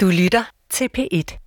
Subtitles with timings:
[0.00, 1.38] Du lytter til P1.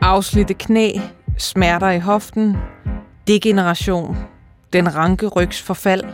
[0.00, 0.92] Afslitte knæ,
[1.38, 2.56] smerter i hoften,
[3.26, 4.16] degeneration,
[4.72, 6.04] den ranke rygs forfald,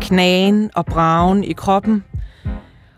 [0.00, 2.04] knagen og bragen i kroppen.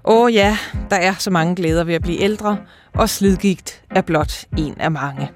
[0.04, 0.58] Åh ja,
[0.90, 2.58] der er så mange glæder ved at blive ældre,
[2.94, 5.30] og slidgigt er blot en af mange.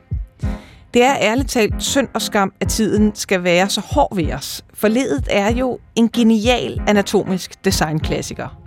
[0.95, 4.65] Det er ærligt talt synd og skam, at tiden skal være så hård ved os,
[4.83, 8.59] Forledet er jo en genial anatomisk designklassiker.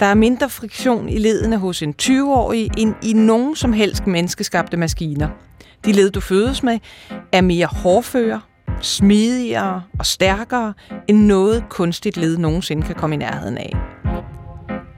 [0.00, 4.76] Der er mindre friktion i ledene hos en 20-årig end i nogen som helst menneskeskabte
[4.76, 5.28] maskiner.
[5.84, 6.78] De led, du fødes med,
[7.32, 8.40] er mere hårdføre,
[8.80, 10.74] smidigere og stærkere
[11.08, 13.72] end noget kunstigt led nogensinde kan komme i nærheden af.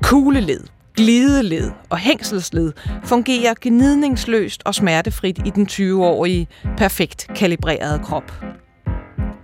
[0.02, 0.65] Kugleled,
[1.00, 2.72] glideled og hængselsled
[3.04, 8.32] fungerer gnidningsløst og smertefrit i den 20-årige perfekt kalibrerede krop.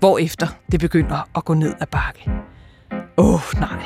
[0.01, 2.31] Hvorefter det begynder at gå ned ad bakke.
[3.17, 3.85] Åh oh, nej.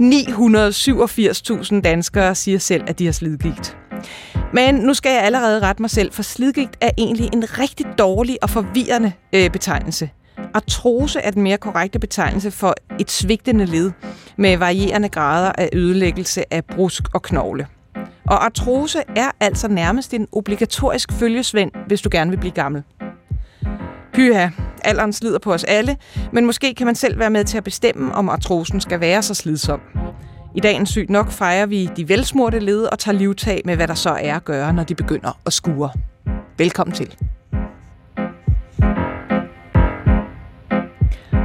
[0.00, 3.76] 987.000 danskere siger selv, at de har slidgigt.
[4.52, 8.38] Men nu skal jeg allerede rette mig selv, for slidgigt er egentlig en rigtig dårlig
[8.42, 10.10] og forvirrende øh, betegnelse.
[10.54, 13.92] Artrose er den mere korrekte betegnelse for et svigtende led
[14.36, 17.66] med varierende grader af ødelæggelse af brusk og knogle.
[18.26, 22.82] Og artrose er altså nærmest en obligatorisk følgesvend, hvis du gerne vil blive gammel.
[24.12, 24.48] Pyha,
[24.84, 25.96] alderen slider på os alle,
[26.32, 29.34] men måske kan man selv være med til at bestemme, om artrosen skal være så
[29.34, 29.80] slidsom.
[30.54, 33.94] I dagens sygt nok fejrer vi de velsmurte led og tager livtag med, hvad der
[33.94, 35.90] så er at gøre, når de begynder at skure.
[36.58, 37.14] Velkommen til.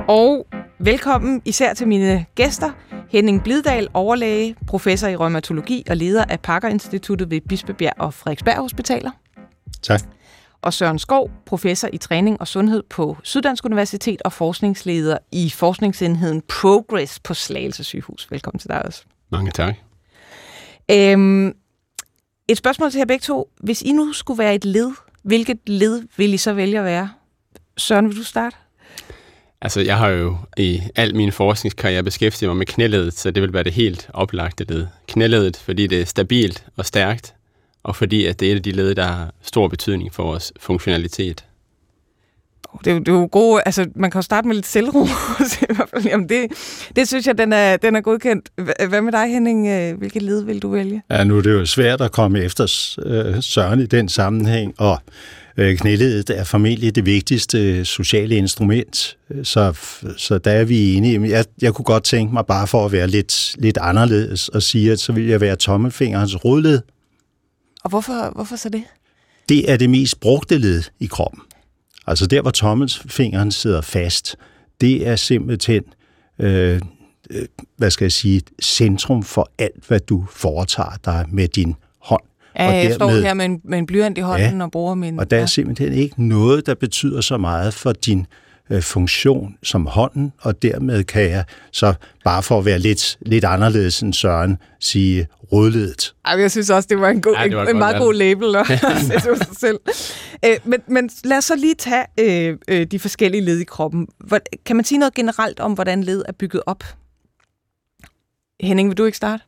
[0.07, 0.47] Og
[0.79, 2.71] velkommen især til mine gæster.
[3.09, 9.11] Henning Blidal, overlæge, professor i rheumatologi og leder af Parker-instituttet ved Bispebjerg og Frederiksberg Hospitaler.
[9.81, 10.01] Tak.
[10.61, 16.41] Og Søren Skov, professor i træning og sundhed på Syddansk Universitet og forskningsleder i forskningsenheden
[16.41, 18.31] Progress på Slagelse sygehus.
[18.31, 19.03] Velkommen til dig også.
[19.29, 19.75] Mange tak.
[20.91, 21.47] Øhm,
[22.47, 23.49] et spørgsmål til jer begge to.
[23.57, 24.91] Hvis I nu skulle være et led,
[25.23, 27.09] hvilket led vil I så vælge at være?
[27.77, 28.57] Søren, vil du starte?
[29.63, 33.53] Altså, jeg har jo i al min forskningskarriere beskæftiget mig med knæledet, så det vil
[33.53, 34.87] være det helt oplagte led.
[35.07, 37.33] Knæledet, fordi det er stabilt og stærkt,
[37.83, 40.53] og fordi at det er et af de led, der har stor betydning for vores
[40.59, 41.45] funktionalitet.
[42.83, 45.05] Det er, jo, det er jo gode, altså man kan jo starte med lidt selvro,
[45.69, 46.03] i hvert fald.
[46.05, 46.45] Jamen det,
[46.95, 48.49] det synes jeg, den er, den er godkendt.
[48.89, 49.93] Hvad med dig, Henning?
[49.97, 51.01] Hvilket led vil du vælge?
[51.09, 54.97] Ja, nu er det jo svært at komme efter øh, Søren i den sammenhæng, og
[55.07, 59.73] øh, knæledet er formentlig det vigtigste sociale instrument, så,
[60.17, 61.29] så der er vi enige.
[61.29, 64.91] Jeg, jeg kunne godt tænke mig bare for at være lidt, lidt anderledes og sige,
[64.91, 66.81] at så vil jeg være tommelfingerens rodled.
[67.83, 68.83] Og hvorfor, hvorfor så det?
[69.49, 71.41] Det er det mest brugte led i kroppen.
[72.07, 74.35] Altså der, hvor tommelfingeren sidder fast,
[74.81, 75.83] det er simpelthen,
[76.39, 76.81] øh,
[77.77, 81.75] hvad skal jeg sige, centrum for alt, hvad du foretager dig med din.
[82.59, 84.71] Ja, og jeg dermed, står her med en, med en blyant i hånden ja, og
[84.71, 85.19] bruger min...
[85.19, 88.25] Og der er simpelthen ikke noget, der betyder så meget for din
[88.69, 91.93] øh, funktion som hånden, og dermed kan jeg så,
[92.23, 96.13] bare for at være lidt, lidt anderledes end Søren, sige rødledet.
[96.25, 98.55] Ej, jeg synes også, det var en, god, ja, var en, en meget god label
[98.55, 98.67] at
[99.07, 99.79] sætte sig selv.
[100.45, 104.07] Øh, men, men lad os så lige tage øh, øh, de forskellige led i kroppen.
[104.19, 106.83] Hvor, kan man sige noget generelt om, hvordan led er bygget op?
[108.61, 109.43] Henning, vil du ikke starte?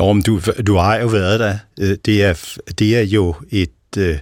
[0.00, 1.58] Jo, men du, du har jo været der.
[1.80, 4.18] Øh, det er, det er jo et, øh,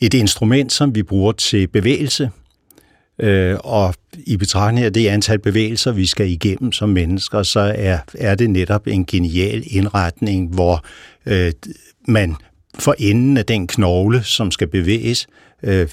[0.00, 2.30] et instrument, som vi bruger til bevægelse.
[3.18, 3.94] Øh, og
[4.26, 8.50] i betragtning af det antal bevægelser, vi skal igennem som mennesker, så er, er det
[8.50, 10.84] netop en genial indretning, hvor
[11.26, 11.52] øh,
[12.08, 12.36] man
[12.78, 15.26] for enden af den knogle, som skal bevæges,
[15.62, 15.88] øh,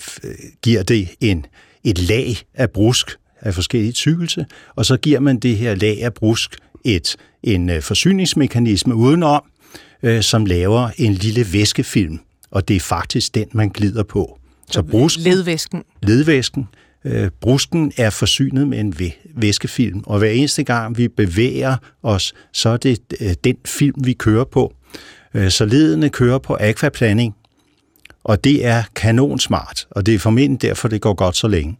[0.63, 1.45] giver det en,
[1.83, 3.11] et lag af brusk
[3.41, 4.45] af forskellige tykkelse,
[4.75, 6.55] og så giver man det her lag af brusk
[6.85, 9.43] et, en øh, forsyningsmekanisme udenom,
[10.03, 12.19] øh, som laver en lille væskefilm,
[12.51, 14.37] og det er faktisk den, man glider på.
[14.71, 15.83] Så brusken, ledvæsken.
[16.03, 16.67] Ledvæsken.
[17.05, 18.95] Øh, brusken er forsynet med en
[19.35, 24.13] væskefilm, og hver eneste gang vi bevæger os, så er det øh, den film, vi
[24.13, 24.73] kører på.
[25.33, 27.35] Øh, så ledene kører på aquaplaning,
[28.23, 31.77] og det er kanonsmart, og det er formentlig derfor, det går godt så længe.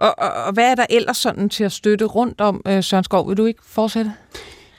[0.00, 3.04] Og, og, og hvad er der ellers sådan til at støtte rundt om, øh, Søren
[3.04, 3.28] Skov?
[3.28, 4.12] Vil du ikke fortsætte?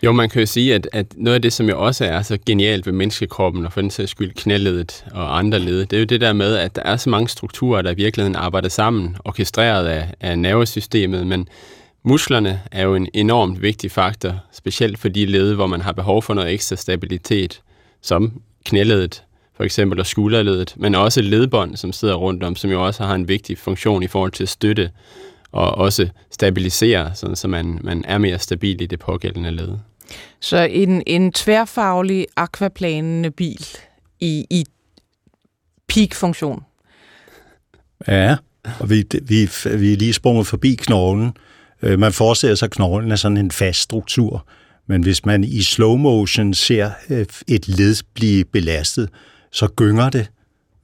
[0.03, 2.38] Jo, man kan jo sige, at, at noget af det, som jo også er så
[2.45, 6.06] genialt ved menneskekroppen, og for den sags skyld knæledet og andre led, det er jo
[6.06, 9.88] det der med, at der er så mange strukturer, der i virkeligheden arbejder sammen, orkestreret
[9.88, 11.47] af, af nervesystemet, men
[12.03, 16.21] musklerne er jo en enormt vigtig faktor, specielt for de led, hvor man har behov
[16.21, 17.62] for noget ekstra stabilitet,
[18.01, 19.23] som knæledet
[19.62, 23.16] for eksempel, og skulderledet, men også ledbånd, som sidder rundt om, som jo også har
[23.16, 24.92] en vigtig funktion i forhold til at støtte
[25.52, 29.69] og også stabilisere, sådan, så man, man er mere stabil i det pågældende led.
[30.40, 33.68] Så en, en tværfaglig aquaplanende bil
[34.19, 34.66] i, i
[35.88, 36.64] peak-funktion.
[38.07, 38.36] Ja,
[38.80, 41.31] og vi, vi, vi er lige sprunget forbi knoglen.
[41.81, 44.48] Øh, man forestiller sig, at knoglen er sådan en fast struktur,
[44.88, 49.10] men hvis man i slow motion ser øh, et led blive belastet,
[49.51, 50.31] så gynger det.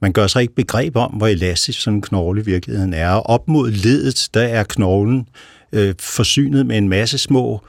[0.00, 3.10] Man gør sig ikke begreb om, hvor elastisk sådan en knogle i virkeligheden er.
[3.10, 5.28] Og op mod ledet, der er knoglen
[5.72, 7.60] øh, forsynet med en masse små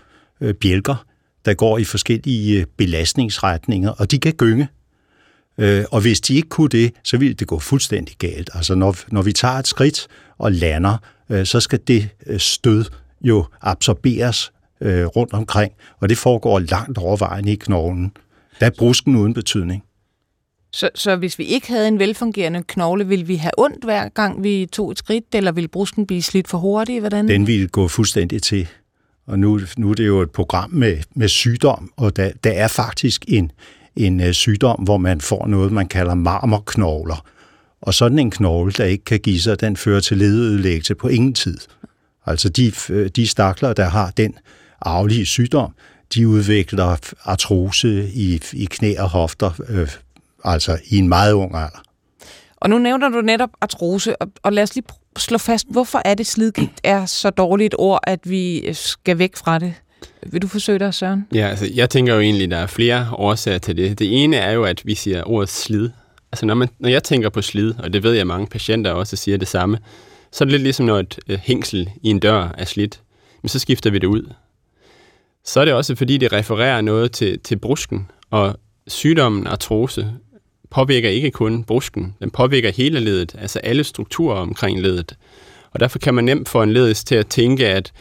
[0.41, 1.05] øh, bjælker,
[1.45, 4.67] der går i forskellige øh, belastningsretninger, og de kan gynge.
[5.57, 8.49] Øh, og hvis de ikke kunne det, så ville det gå fuldstændig galt.
[8.53, 10.07] Altså når, når vi tager et skridt
[10.37, 10.97] og lander,
[11.29, 12.85] øh, så skal det øh, stød
[13.21, 18.11] jo absorberes øh, rundt omkring, og det foregår langt overvejende i knoglen.
[18.59, 19.83] Der er brusken uden betydning.
[20.71, 24.43] Så, så hvis vi ikke havde en velfungerende knogle, ville vi have ondt hver gang
[24.43, 26.99] vi tog et skridt, eller ville brusken blive slidt for hurtigt?
[26.99, 27.27] Hvordan?
[27.27, 28.67] Den ville gå fuldstændig til.
[29.27, 32.67] Og nu, nu er det jo et program med, med sygdom, og der, der er
[32.67, 33.51] faktisk en,
[33.95, 37.25] en øh, sygdom, hvor man får noget, man kalder marmorknogler.
[37.81, 41.33] Og sådan en knogle, der ikke kan give sig, den fører til ledødelæggelse på ingen
[41.33, 41.57] tid.
[42.25, 44.33] Altså de, øh, de stakler, der har den
[44.81, 45.73] arvelige sygdom,
[46.13, 49.87] de udvikler artrose i, i knæ og hofter, øh,
[50.43, 51.81] altså i en meget ung alder.
[52.57, 54.85] Og nu nævner du netop artrose, og, og lad os lige
[55.17, 59.35] slå fast, hvorfor er det slidgigt er så dårligt et ord, at vi skal væk
[59.35, 59.73] fra det?
[60.23, 61.27] Vil du forsøge dig, Søren?
[61.33, 63.99] Ja, altså, jeg tænker jo egentlig, at der er flere årsager til det.
[63.99, 65.89] Det ene er jo, at vi siger ordet slid.
[66.31, 68.91] Altså, når, man, når jeg tænker på slid, og det ved jeg, at mange patienter
[68.91, 69.77] også siger det samme,
[70.31, 73.01] så er det lidt ligesom, når et øh, hængsel i en dør er slidt.
[73.41, 74.33] Men så skifter vi det ud.
[75.45, 80.13] Så er det også, fordi det refererer noget til, til brusken, og sygdommen artrose
[80.71, 85.15] påvirker ikke kun brusken, den påvirker hele ledet, altså alle strukturer omkring ledet.
[85.71, 87.91] Og derfor kan man nemt få en ledes til at tænke, at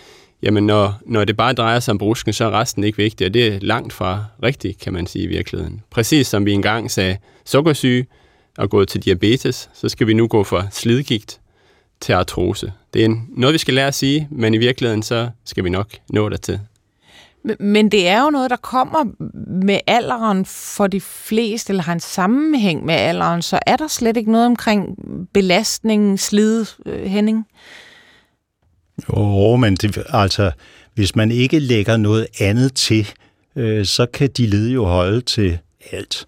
[0.43, 3.35] jamen når, når det bare drejer sig om brusken, så er resten ikke vigtig, og
[3.35, 5.83] det er langt fra rigtigt, kan man sige i virkeligheden.
[5.91, 8.07] Præcis som vi engang sagde sukkersyge
[8.59, 11.41] og gået til diabetes, så skal vi nu gå fra slidgigt
[12.01, 12.73] til artrose.
[12.95, 15.89] Det er noget, vi skal lære at sige, men i virkeligheden så skal vi nok
[16.09, 16.61] nå dertil.
[17.61, 19.05] Men det er jo noget, der kommer
[19.65, 24.17] med alderen for de fleste, eller har en sammenhæng med alderen, så er der slet
[24.17, 24.97] ikke noget omkring
[25.35, 27.47] belastning, slid, øh, Henning?
[29.17, 30.51] Jo, men det, altså,
[30.95, 33.09] hvis man ikke lægger noget andet til,
[33.57, 35.59] øh, så kan de lede jo holde til
[35.93, 36.27] alt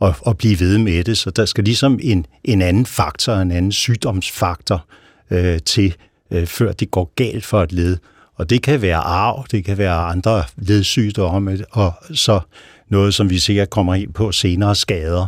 [0.00, 1.18] og, og blive ved med det.
[1.18, 4.86] Så der skal ligesom en, en anden faktor, en anden sygdomsfaktor
[5.30, 5.96] øh, til,
[6.30, 7.96] øh, før det går galt for et led.
[8.40, 12.40] Og det kan være arv, det kan være andre ledsygdomme, og så
[12.88, 15.26] noget, som vi sikkert kommer ind på senere, skader.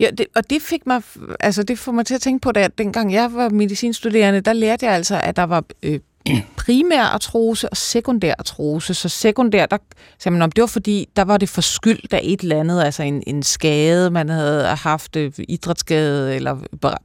[0.00, 1.02] Ja, det, og det fik mig,
[1.40, 4.86] altså det får mig til at tænke på, at dengang jeg var medicinstuderende, der lærte
[4.86, 6.00] jeg altså, at der var øh,
[6.66, 8.94] primær artrose og sekundær artrose.
[8.94, 9.78] Så sekundær, der
[10.18, 13.02] sagde man, om det var fordi, der var det forskyldt af et eller andet, altså
[13.02, 16.56] en, en skade, man havde haft, øh, idrætsskade eller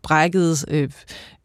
[0.03, 0.89] brækket øh,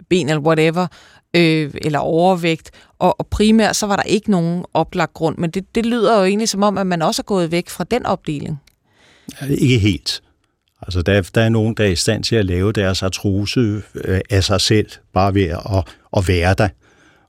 [0.08, 0.86] ben eller whatever,
[1.36, 5.74] øh, eller overvægt, og, og primært så var der ikke nogen oplagt grund, men det,
[5.74, 8.60] det lyder jo egentlig som om, at man også er gået væk fra den opdeling.
[9.48, 10.22] Ikke helt.
[10.82, 14.20] Altså, der, der er nogen, der er i stand til at lave deres artrose øh,
[14.30, 15.84] af sig selv, bare ved at,
[16.16, 16.68] at være der.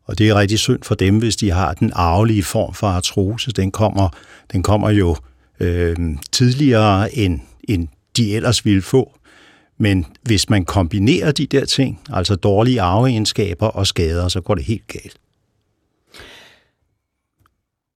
[0.04, 3.52] Og det er rigtig synd for dem, hvis de har den arvelige form for artrose.
[3.52, 4.10] Den kommer,
[4.52, 5.16] den kommer jo
[5.60, 5.96] øh,
[6.32, 7.88] tidligere, end, end
[8.18, 9.17] de ellers ville få.
[9.78, 14.64] Men hvis man kombinerer de der ting, altså dårlige arveegenskaber og skader, så går det
[14.64, 15.18] helt galt.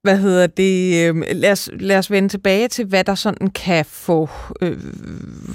[0.03, 1.07] Hvad hedder det?
[1.07, 4.29] Øhm, lad os, lad os vende tilbage til, hvad der sådan kan få,
[4.61, 4.77] øh,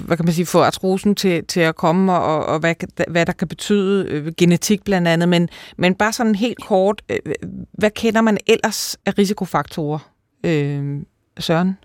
[0.05, 2.75] hvad kan man sige, få artrosen til, til at komme, og, og hvad,
[3.07, 5.29] hvad der kan betyde øh, genetik blandt andet.
[5.29, 7.17] Men, men bare sådan helt kort, øh,
[7.71, 10.11] hvad kender man ellers af risikofaktorer,
[10.43, 11.01] øh,
[11.39, 11.77] Søren?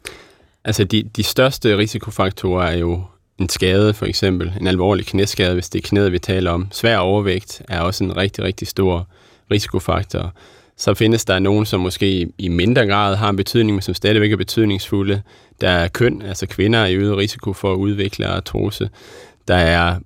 [0.65, 3.05] Altså, de, de største risikofaktorer er jo
[3.43, 6.69] en skade, for eksempel en alvorlig knæskade, hvis det er knæet, vi taler om.
[6.71, 9.09] Svær overvægt er også en rigtig, rigtig stor
[9.51, 10.33] risikofaktor.
[10.77, 14.33] Så findes der nogen, som måske i mindre grad har en betydning, men som stadigvæk
[14.33, 15.23] er betydningsfulde.
[15.61, 18.91] Der er køn, altså kvinder er i øget risiko for at udvikle artrose.
[19.49, 19.97] Der er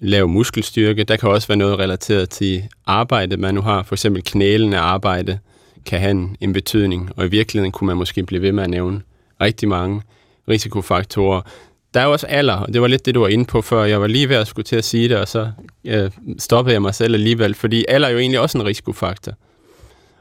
[0.00, 1.04] lav muskelstyrke.
[1.04, 3.82] Der kan også være noget relateret til arbejde, man nu har.
[3.82, 5.38] For eksempel knælende arbejde
[5.86, 9.00] kan have en, betydning, og i virkeligheden kunne man måske blive ved med at nævne
[9.40, 10.02] rigtig mange
[10.48, 11.40] risikofaktorer
[11.96, 13.84] der er jo også alder, og det var lidt det, du var inde på før.
[13.84, 15.50] Jeg var lige ved at skulle til at sige det, og så
[15.84, 19.32] øh, stoppede jeg mig selv alligevel, fordi alder er jo egentlig også en risikofaktor.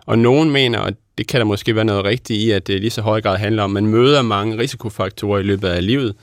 [0.06, 2.90] Og nogen mener, og det kan der måske være noget rigtigt i, at det lige
[2.90, 6.16] så høj grad handler om, at man møder mange risikofaktorer i løbet af livet,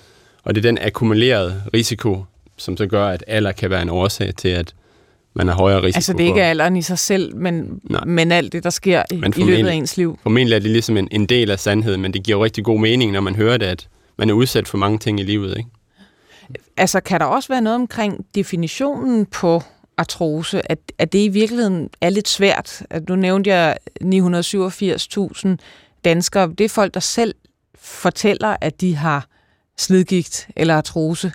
[0.44, 2.24] og det er den akkumulerede risiko,
[2.56, 4.74] som så gør, at alder kan være en årsag til, at
[5.34, 8.04] man har højere risiko Altså det er ikke alderen i sig selv, men, Nej.
[8.04, 10.18] men alt det, der sker i, Men i løbet af ens liv.
[10.22, 12.80] Formentlig er det ligesom en, en del af sandheden, men det giver jo rigtig god
[12.80, 13.88] mening, når man hører det, at
[14.22, 15.58] man er udsat for mange ting i livet.
[15.58, 15.70] Ikke?
[16.76, 19.62] Altså kan der også være noget omkring definitionen på
[19.96, 22.82] artrose, at, at det i virkeligheden er lidt svært?
[22.90, 25.48] At nu nævnte jeg 987.000
[26.04, 26.54] danskere.
[26.58, 27.34] Det er folk, der selv
[27.74, 29.26] fortæller, at de har
[29.78, 31.32] slidgigt eller artrose.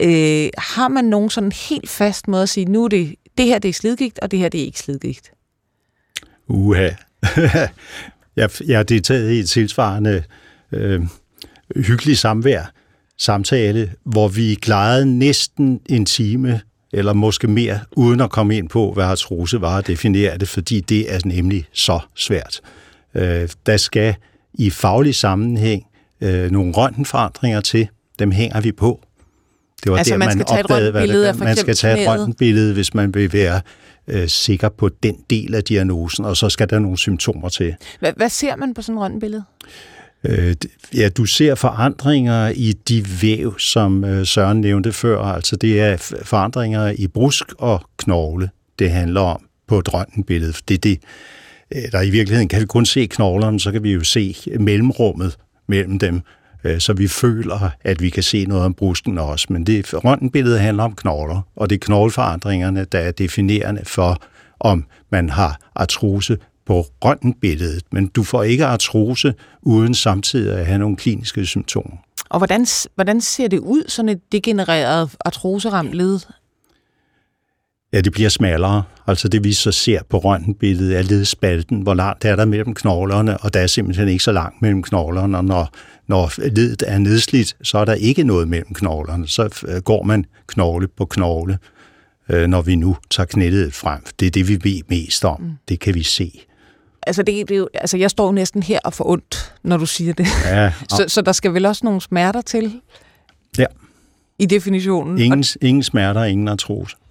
[0.00, 3.58] Øh, har man nogen sådan helt fast måde at sige, nu er det, det her
[3.58, 5.32] det er slidgigt, og det her det er ikke slidgigt?
[6.46, 6.88] Uha.
[8.36, 10.22] jeg, jeg har deltaget i et tilsvarende
[10.72, 11.02] øh,
[11.76, 12.62] hyggeligt samvær,
[13.18, 16.60] samtale, hvor vi klarede næsten en time,
[16.92, 20.80] eller måske mere, uden at komme ind på, hvad artrose var og definere det, fordi
[20.80, 22.60] det er nemlig så svært.
[23.14, 24.14] Øh, der skal
[24.54, 25.82] i faglig sammenhæng
[26.20, 27.88] øh, nogle røntgenforandringer til.
[28.18, 29.00] Dem hænger vi på.
[29.84, 32.02] Det var Altså, der, man skal tage et opdagede, hvad det- for Man skal tage
[32.02, 33.60] et røntgenbillede, hvis man vil være
[34.08, 37.74] øh, sikker på den del af diagnosen, og så skal der nogle symptomer til.
[38.00, 39.44] Hvad, hvad ser man på sådan et røntgenbillede?
[39.64, 39.70] Øh,
[40.28, 40.54] øh,
[40.94, 45.22] ja, du ser forandringer i de væv, som øh, Søren nævnte før.
[45.22, 50.52] Altså det er forandringer i brusk og knogle, det handler om på et røntgenbillede.
[50.68, 50.98] Det er det,
[51.74, 55.36] øh, der i virkeligheden kan vi kun se knoglerne, så kan vi jo se mellemrummet
[55.68, 56.20] mellem dem,
[56.64, 59.46] øh, så vi føler, at vi kan se noget om brusken også.
[59.50, 64.22] Men det røntgenbilledet handler om knogler, og det er knogleforandringerne, der er definerende for,
[64.60, 67.82] om man har artrose på røntgenbilledet.
[67.92, 71.96] Men du får ikke artrose uden samtidig at have nogle kliniske symptomer.
[72.28, 76.18] Og hvordan, hvordan ser det ud, sådan et degenereret artroseramt led?
[77.92, 78.82] Ja, det bliver smallere.
[79.06, 83.38] Altså det vi så ser på røntgenbilledet er ledspalten, hvor langt er der mellem knoglerne,
[83.38, 85.70] og der er simpelthen ikke så langt mellem knoglerne, og når,
[86.06, 89.28] når ledet er nedslidt, så er der ikke noget mellem knoglerne.
[89.28, 91.58] Så øh, går man knogle på knogle,
[92.30, 94.00] øh, når vi nu tager knælet frem.
[94.20, 95.40] Det er det, vi ved mest om.
[95.40, 95.52] Mm.
[95.68, 96.45] Det kan vi se.
[97.06, 99.86] Altså, det, det er jo, altså, jeg står næsten her og får ondt, når du
[99.86, 100.26] siger det.
[100.44, 102.80] Ja, Så, så der skal vel også nogle smerter til
[103.58, 103.64] Ja.
[104.38, 105.18] i definitionen.
[105.18, 106.96] ingen, ingen smerter, ingen artrose.
[106.96, 107.02] Og,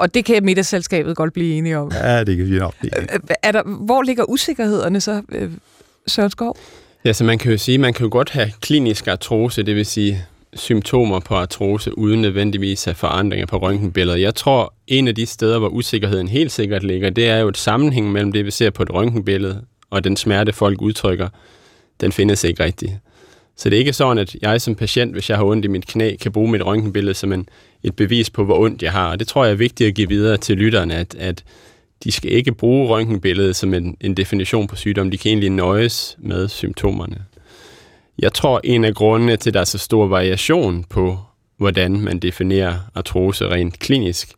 [0.00, 1.90] og det kan middagsselskabet godt blive enige om.
[1.94, 3.00] Ja, det kan vi nok blive.
[3.12, 5.50] Øh, Er der, hvor ligger usikkerhederne så, øh,
[6.06, 6.56] Søren Skov?
[7.04, 9.86] Ja, så man kan jo sige, man kan jo godt have klinisk artrose, det vil
[9.86, 10.24] sige
[10.58, 14.20] symptomer på artrose, uden nødvendigvis at forandringer på røntgenbilledet.
[14.20, 17.56] Jeg tror, en af de steder, hvor usikkerheden helt sikkert ligger, det er jo et
[17.56, 21.28] sammenhæng mellem det, vi ser på et røntgenbillede, og den smerte, folk udtrykker,
[22.00, 22.92] den findes ikke rigtigt.
[23.56, 25.86] Så det er ikke sådan, at jeg som patient, hvis jeg har ondt i mit
[25.86, 27.48] knæ, kan bruge mit røntgenbillede som en,
[27.82, 29.10] et bevis på, hvor ondt jeg har.
[29.10, 31.44] Og det tror jeg er vigtigt at give videre til lytterne, at, at
[32.04, 35.10] de skal ikke bruge røntgenbilledet som en, en definition på sygdom.
[35.10, 37.24] De kan egentlig nøjes med symptomerne.
[38.18, 41.18] Jeg tror, en af grundene til, at der er så stor variation på,
[41.56, 44.32] hvordan man definerer artrose rent klinisk,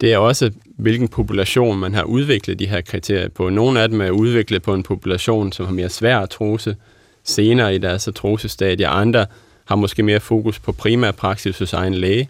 [0.00, 3.48] det er også, hvilken population man har udviklet de her kriterier på.
[3.48, 6.76] Nogle af dem er udviklet på en population, som har mere svær artrose,
[7.24, 8.86] senere i deres artrosestadie.
[8.86, 9.26] Andre
[9.64, 12.28] har måske mere fokus på primær praksis hos egen læge.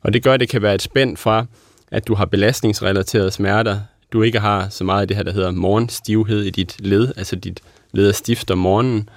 [0.00, 1.46] Og det gør, at det kan være et spænd fra,
[1.90, 3.80] at du har belastningsrelaterede smerter,
[4.12, 7.36] du ikke har så meget af det her, der hedder morgenstivhed i dit led, altså
[7.36, 7.60] dit
[7.92, 9.08] led er stift om morgenen,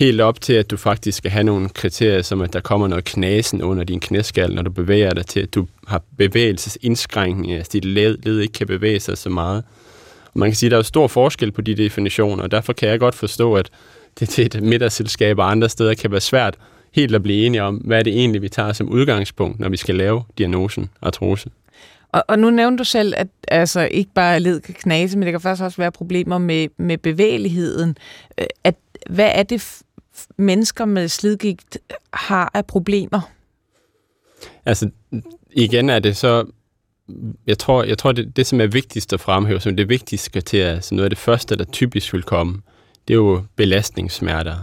[0.00, 3.04] helt op til, at du faktisk skal have nogle kriterier, som at der kommer noget
[3.04, 7.84] knasen under din knæskal, når du bevæger dig til, at du har bevægelsesindskrænkning, altså dit
[7.84, 9.64] led, led ikke kan bevæge sig så meget.
[10.24, 12.72] Og man kan sige, at der er jo stor forskel på de definitioner, og derfor
[12.72, 13.70] kan jeg godt forstå, at
[14.20, 16.56] det til et middagsselskab og andre steder kan være svært
[16.92, 19.76] helt at blive enige om, hvad er det egentlig, vi tager som udgangspunkt, når vi
[19.76, 21.50] skal lave diagnosen artrose.
[22.12, 25.32] Og, og nu nævnte du selv, at altså, ikke bare led kan knase, men det
[25.32, 27.96] kan faktisk også være problemer med, med bevægeligheden.
[28.38, 28.74] Øh, at,
[29.10, 29.82] hvad er det,
[30.36, 31.78] mennesker med slidgigt
[32.12, 33.20] har af problemer?
[34.66, 34.90] Altså,
[35.52, 36.44] igen er det så...
[37.46, 40.70] Jeg tror, jeg tror det, det, som er vigtigst at fremhæve, som det vigtigste kriterie,
[40.70, 42.62] altså noget af det første, der typisk vil komme,
[43.08, 44.56] det er jo belastningssmerter.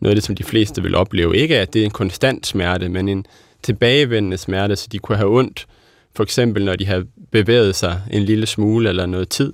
[0.00, 1.36] Noget af det, som de fleste vil opleve.
[1.36, 3.26] Ikke at det er en konstant smerte, men en
[3.62, 5.66] tilbagevendende smerte, så de kunne have ondt,
[6.14, 9.52] for eksempel når de har bevæget sig en lille smule eller noget tid,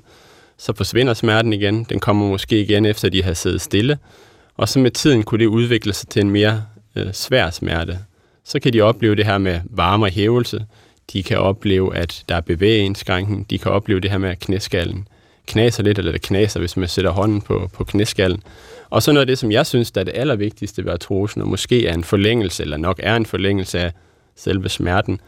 [0.58, 1.84] så forsvinder smerten igen.
[1.84, 3.98] Den kommer måske igen efter, de har siddet stille.
[4.56, 6.64] Og så med tiden kunne det udvikle sig til en mere
[6.96, 7.98] øh, svær smerte.
[8.44, 10.66] Så kan de opleve det her med varme og hævelse.
[11.12, 13.50] De kan opleve, at der er bevægeindskrænkning.
[13.50, 15.08] De kan opleve det her med, at knæskallen
[15.46, 18.42] knaser lidt, eller det knaser, hvis man sætter hånden på, på knæskallen.
[18.90, 21.48] Og så noget af det, som jeg synes, der er det allervigtigste ved artrosen, og
[21.48, 23.92] måske er en forlængelse, eller nok er en forlængelse af
[24.36, 25.20] selve smerten,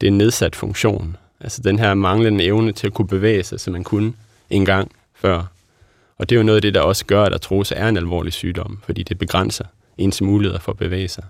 [0.00, 1.16] det er nedsat funktion.
[1.40, 4.12] Altså den her manglende evne til at kunne bevæge sig, som man kunne
[4.50, 5.44] engang før.
[6.18, 8.32] Og det er jo noget af det, der også gør, at artrose er en alvorlig
[8.32, 9.64] sygdom, fordi det begrænser
[9.98, 11.24] ens muligheder for at bevæge sig.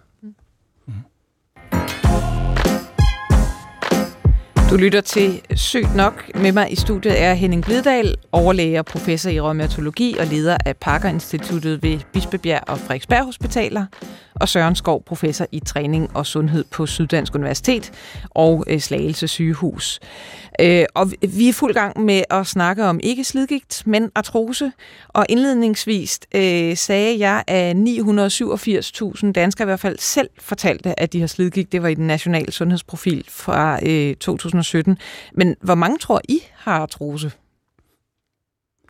[4.71, 6.31] Du lytter til Sygt Nok.
[6.35, 10.77] Med mig i studiet er Henning Blidal, overlæge og professor i rheumatologi og leder af
[10.77, 13.87] Parker Instituttet ved Bispebjerg og Frederiksberg Hospitaler,
[14.41, 17.93] og Søren Skov, professor i træning og sundhed på Syddansk Universitet
[18.31, 20.01] og øh, Slagelse Sygehus.
[20.61, 24.73] Øh, og vi er fuld gang med at snakke om ikke slidgigt, men artrose.
[25.09, 31.21] Og indledningsvis øh, sagde jeg, at 987.000 danskere i hvert fald selv fortalte, at de
[31.21, 31.73] har slidgigt.
[31.73, 34.99] Det var i den nationale sundhedsprofil fra øh, 2017.
[35.35, 37.33] Men hvor mange tror I har artrose?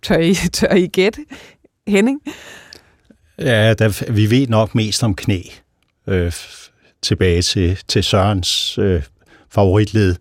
[0.03, 1.25] Tør I, tør I gætte?
[1.87, 2.23] Henning?
[3.39, 5.43] Ja, der, vi ved nok mest om knæ.
[6.07, 6.33] Øh,
[7.03, 9.03] tilbage til, til Sørens øh,
[9.51, 10.17] favoritled.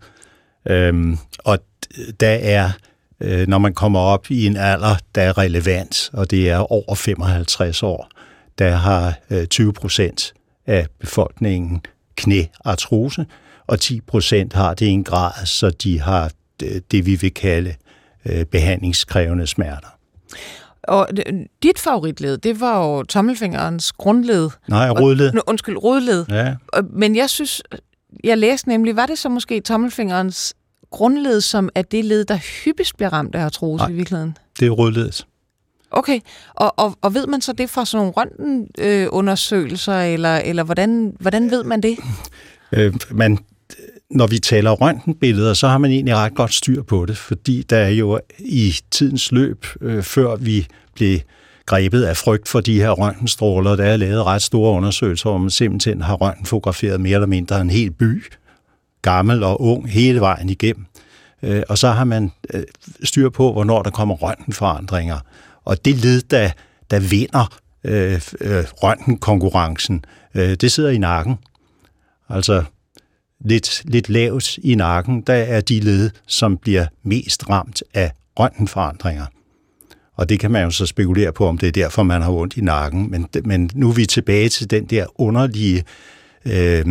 [0.68, 1.58] Øhm, og
[2.20, 2.70] der er,
[3.20, 6.94] øh, når man kommer op i en alder, der er relevant, og det er over
[6.94, 8.08] 55 år,
[8.58, 10.34] der har øh, 20 procent
[10.66, 11.80] af befolkningen
[12.16, 13.26] knæartrose,
[13.66, 17.34] og 10 procent har det i en grad, så de har det, det vi vil
[17.34, 17.74] kalde
[18.26, 19.88] øh, behandlingskrævende smerter.
[20.88, 21.08] Og
[21.62, 24.50] dit favoritled, det var jo tommelfingerens grundled.
[24.68, 25.34] Nej, rodled.
[25.36, 26.24] Og, undskyld, rodled.
[26.28, 26.54] Ja.
[26.92, 27.62] Men jeg synes,
[28.24, 30.54] jeg læste nemlig, var det så måske tommelfingerens
[30.90, 34.36] grundled, som er det led, der hyppigst bliver ramt af artrose Nej, i virkeligheden?
[34.60, 35.26] det er rodledet.
[35.90, 36.20] Okay,
[36.54, 41.16] og, og, og ved man så det fra sådan nogle røntgenundersøgelser, øh, eller, eller hvordan,
[41.20, 41.98] hvordan ved man det?
[42.72, 43.38] Øh, man,
[44.10, 47.76] når vi taler røntgenbilleder, så har man egentlig ret godt styr på det, fordi der
[47.76, 51.18] er jo i tidens løb, øh, før vi blev
[51.66, 55.50] grebet af frygt for de her røntgenstråler, der er lavet ret store undersøgelser, hvor man
[55.50, 58.24] simpelthen har røntgenfotograferet mere eller mindre en hel by,
[59.02, 60.86] gammel og ung, hele vejen igennem.
[61.42, 62.62] Øh, og så har man øh,
[63.04, 65.18] styr på, hvornår der kommer røntgenforandringer.
[65.64, 66.50] Og det led, der,
[66.90, 71.36] der vinder øh, øh, røntgenkonkurrencen, øh, det sidder i nakken.
[72.28, 72.64] Altså
[73.44, 79.26] lidt, lidt lavt i nakken, der er de led, som bliver mest ramt af røntgenforandringer.
[80.16, 82.56] Og det kan man jo så spekulere på, om det er derfor, man har ondt
[82.56, 83.10] i nakken.
[83.10, 85.84] Men, men nu er vi tilbage til den der underlige
[86.44, 86.86] øh,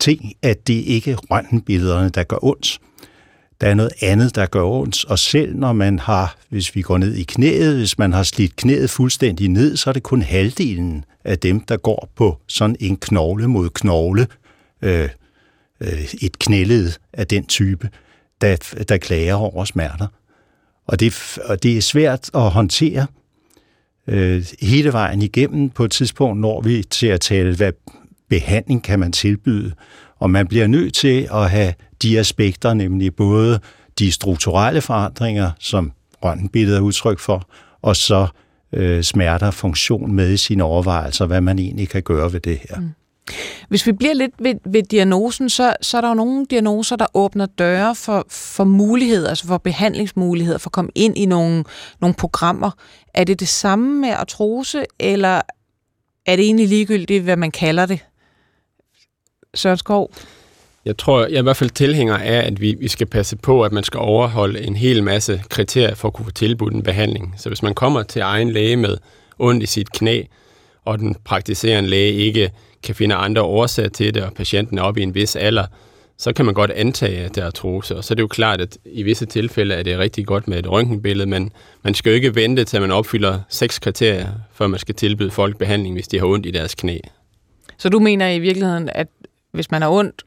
[0.00, 2.78] ting, at det ikke er røntgenbillederne, der gør ondt.
[3.60, 6.98] Der er noget andet, der gør ondt, og selv når man har, hvis vi går
[6.98, 11.04] ned i knæet, hvis man har slidt knæet fuldstændig ned, så er det kun halvdelen
[11.24, 14.26] af dem, der går på sådan en knogle mod knogle,
[14.82, 15.08] øh,
[15.80, 17.90] øh, et knæled af den type,
[18.40, 20.06] der, der klager over smerter.
[20.86, 23.06] Og det, og det er svært at håndtere
[24.06, 25.70] øh, hele vejen igennem.
[25.70, 27.72] På et tidspunkt når vi til at tale, hvad
[28.28, 29.72] behandling kan man tilbyde.
[30.18, 33.60] Og man bliver nødt til at have de aspekter, nemlig både
[33.98, 35.92] de strukturelle forandringer, som
[36.24, 37.48] røntgenbilledet er udtryk for,
[37.82, 38.26] og så
[38.72, 42.80] øh, smerter funktion med i sine overvejelser, hvad man egentlig kan gøre ved det her.
[42.80, 42.90] Mm.
[43.68, 47.06] Hvis vi bliver lidt ved, ved diagnosen, så, så er der jo nogle diagnoser, der
[47.14, 51.64] åbner døre for, for muligheder, altså for behandlingsmuligheder, for at komme ind i nogle,
[52.00, 52.70] nogle programmer.
[53.14, 55.40] Er det det samme med artrose, eller
[56.26, 57.98] er det egentlig ligegyldigt, hvad man kalder det?
[59.54, 60.10] Søren Skov?
[60.84, 63.62] Jeg tror, jeg er i hvert fald tilhænger af, at vi, vi skal passe på,
[63.62, 67.34] at man skal overholde en hel masse kriterier for at kunne få tilbudt en behandling.
[67.36, 68.96] Så hvis man kommer til egen læge med
[69.38, 70.22] ondt i sit knæ,
[70.84, 72.50] og den praktiserende læge ikke
[72.86, 75.66] kan finde andre årsager til det, og patienten er oppe i en vis alder,
[76.18, 77.96] så kan man godt antage, at det er artrose.
[77.96, 80.58] Og så er det jo klart, at i visse tilfælde er det rigtig godt med
[80.58, 84.66] et røntgenbillede, men man skal jo ikke vente til, at man opfylder seks kriterier, før
[84.66, 86.98] man skal tilbyde folk behandling, hvis de har ondt i deres knæ.
[87.78, 89.08] Så du mener i virkeligheden, at
[89.52, 90.22] hvis man har ondt,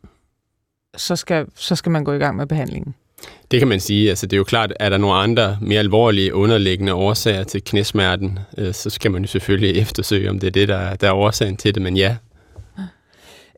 [0.97, 2.95] så skal, så skal man gå i gang med behandlingen?
[3.51, 4.09] Det kan man sige.
[4.09, 8.39] Altså, det er jo klart, at der nogle andre mere alvorlige underliggende årsager til knæsmerten,
[8.57, 11.57] øh, så skal man jo selvfølgelig eftersøge, om det er det, der, der er årsagen
[11.57, 11.81] til det.
[11.81, 12.15] Men ja,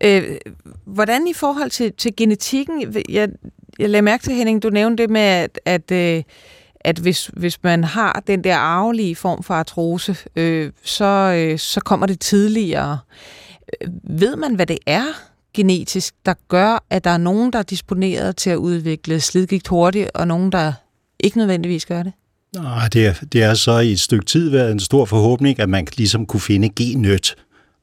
[0.04, 0.38] Øh,
[0.86, 3.30] hvordan i forhold til, til genetikken, jeg,
[3.80, 6.24] jeg lagde mærke til, Henning, du nævnte det med, at, at, øh,
[6.80, 11.80] at hvis, hvis man har den der arvelige form for artrose, øh, så, øh, så
[11.80, 13.00] kommer det tidligere.
[14.04, 15.04] Ved man, hvad det er
[15.54, 20.12] genetisk, der gør, at der er nogen, der er disponeret til at udvikle slidgigt hurtigt,
[20.14, 20.74] og nogen, der
[21.20, 22.14] ikke nødvendigvis gør det?
[22.56, 25.70] Nej, det er, det er så i et stykke tid været en stor forhåbning, at
[25.70, 27.36] man ligesom kunne finde genet,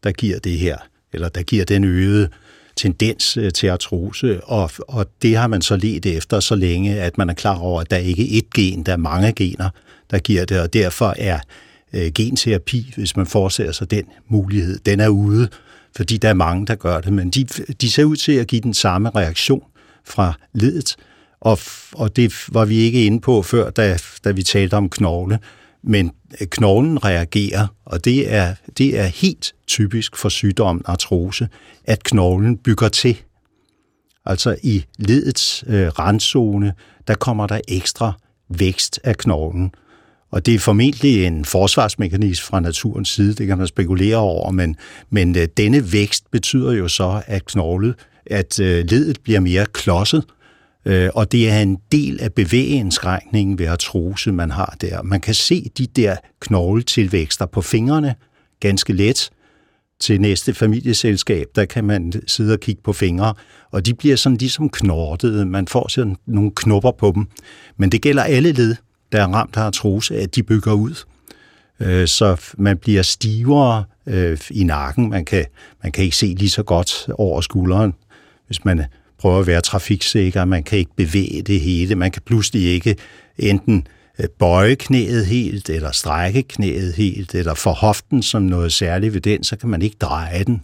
[0.05, 0.77] der giver det her
[1.13, 2.29] eller der giver den øgede
[2.77, 7.19] tendens øh, til artrose, og, og det har man så let efter så længe, at
[7.19, 9.71] man er klar over, at der ikke er ét gen, der er mange gener,
[10.11, 11.39] der giver det, og derfor er
[11.93, 15.49] øh, genterapi, hvis man forestiller sig den mulighed, den er ude,
[15.97, 17.45] fordi der er mange, der gør det, men de,
[17.81, 19.63] de ser ud til at give den samme reaktion
[20.05, 20.97] fra ledet,
[21.41, 21.59] og,
[21.93, 25.39] og det var vi ikke inde på før, da, da vi talte om knogle,
[25.83, 26.11] men
[26.41, 31.49] øh, knoglen reagerer, og det er, det er helt typisk for sygdommen artrose,
[31.85, 33.17] at knoglen bygger til.
[34.25, 36.73] Altså i ledets øh, randzone,
[37.09, 38.13] der kommer der ekstra
[38.49, 39.71] vækst af knoglen.
[40.31, 44.77] Og det er formentlig en forsvarsmekanisme fra naturens side, det kan man spekulere over, men,
[45.11, 47.95] men øh, denne vækst betyder jo så, at knoglet,
[48.27, 50.25] at øh, ledet bliver mere klodset,
[50.89, 55.03] øh, og det er en del af bevægeindskrænkningen ved artrose, man har der.
[55.03, 58.15] Man kan se de der knogletilvækster på fingrene
[58.61, 59.31] ganske let,
[60.01, 63.35] til næste familieselskab, der kan man sidde og kigge på fingre,
[63.71, 65.47] og de bliver sådan ligesom knortede.
[65.47, 67.27] Man får sådan nogle knopper på dem.
[67.77, 68.77] Men det gælder alle led,
[69.13, 70.95] der er ramt af artrose, at de bygger ud.
[71.81, 75.11] Øh, så man bliver stivere øh, i nakken.
[75.11, 75.45] Man kan,
[75.83, 77.95] man kan ikke se lige så godt over skulderen,
[78.47, 78.85] hvis man
[79.19, 80.45] prøver at være trafiksikker.
[80.45, 81.95] Man kan ikke bevæge det hele.
[81.95, 82.97] Man kan pludselig ikke
[83.39, 83.87] enten
[84.19, 89.21] øh, bøje knæet helt, eller strække knæet helt, eller for hoften som noget særligt ved
[89.21, 90.63] den, så kan man ikke dreje den.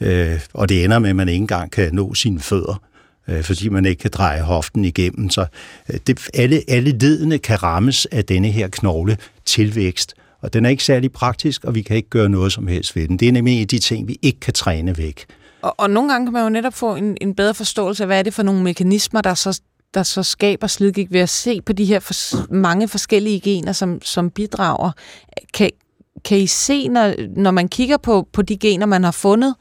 [0.00, 2.82] Øh, og det ender med, at man ikke engang kan nå sine fødder,
[3.28, 5.30] øh, fordi man ikke kan dreje hoften igennem.
[5.30, 5.46] Så
[5.92, 10.70] øh, det, alle, alle ledene kan rammes af denne her knogle tilvækst, og den er
[10.70, 13.16] ikke særlig praktisk, og vi kan ikke gøre noget som helst ved den.
[13.16, 15.24] Det er nemlig en af de ting, vi ikke kan træne væk.
[15.64, 18.18] Og, og nogle gange kan man jo netop få en, en bedre forståelse af, hvad
[18.18, 19.60] er det for nogle mekanismer, der så
[19.94, 24.02] der så skaber slidgigt ved at se på de her for, mange forskellige gener, som,
[24.02, 24.90] som bidrager.
[25.54, 25.70] Kan,
[26.24, 29.54] kan I se, når, når man kigger på, på de gener, man har fundet,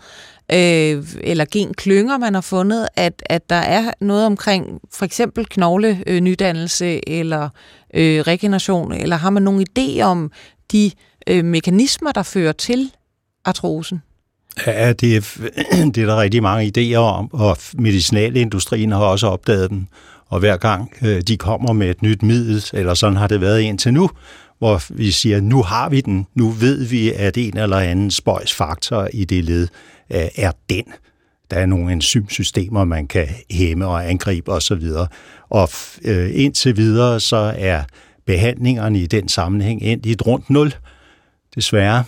[0.51, 6.85] øh, eller genklynger, man har fundet, at, at der er noget omkring for eksempel knoglenydannelse
[6.85, 7.49] øh, eller
[7.93, 10.31] øh, regeneration, eller har man nogen idé om
[10.71, 10.91] de
[11.27, 12.91] øh, mekanismer, der fører til
[13.45, 14.01] artrosen?
[14.67, 15.21] Ja, det er,
[15.95, 19.87] det er der rigtig mange idéer om, og medicinalindustrien har også opdaget dem.
[20.27, 23.61] Og hver gang øh, de kommer med et nyt middel, eller sådan har det været
[23.61, 24.09] indtil nu,
[24.59, 29.09] hvor vi siger, nu har vi den, nu ved vi, at en eller anden spøjsfaktor
[29.13, 29.67] i det led
[30.13, 30.83] øh, er den.
[31.51, 34.83] Der er nogle enzymsystemer, man kan hæmme og angribe osv.
[35.49, 35.69] Og
[36.05, 37.83] øh, indtil videre, så er
[38.25, 40.73] behandlingerne i den sammenhæng endt i et rundt nul,
[41.55, 42.03] desværre.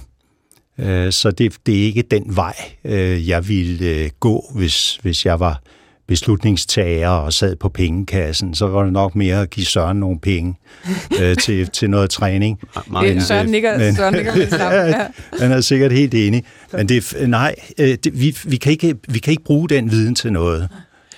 [0.79, 5.25] Øh, så det, det er ikke den vej, øh, jeg ville øh, gå, hvis, hvis
[5.25, 5.61] jeg var
[6.07, 10.55] beslutningstager og sad på pengekassen, så var det nok mere at give Søren nogle penge
[11.21, 12.59] øh, til, til noget træning.
[12.87, 15.07] Men, Søren nikker, men, Søren nikker ja.
[15.39, 16.43] Han er sikkert helt enig.
[16.71, 20.31] Men det, nej, det, vi, vi, kan ikke, vi kan ikke bruge den viden til
[20.31, 20.69] noget.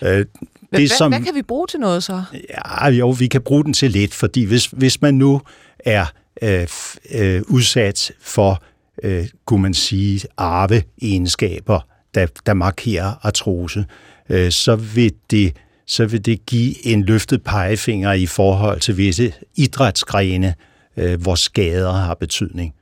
[0.01, 0.27] Øh, det,
[0.69, 2.23] hvad, som, hvad kan vi bruge til noget så?
[2.49, 5.41] Ja, jo, vi kan bruge den til lidt, fordi hvis, hvis man nu
[5.79, 6.05] er
[6.41, 6.67] øh,
[7.11, 8.63] øh, udsat for,
[9.03, 11.79] øh, kunne man sige, arveegenskaber,
[12.15, 13.85] der, der markerer artrose,
[14.29, 15.53] øh, så vil det
[15.89, 20.53] så vil det give en løftet pegefinger i forhold til visse idrætsgrene,
[20.97, 22.73] øh, hvor skader har betydning.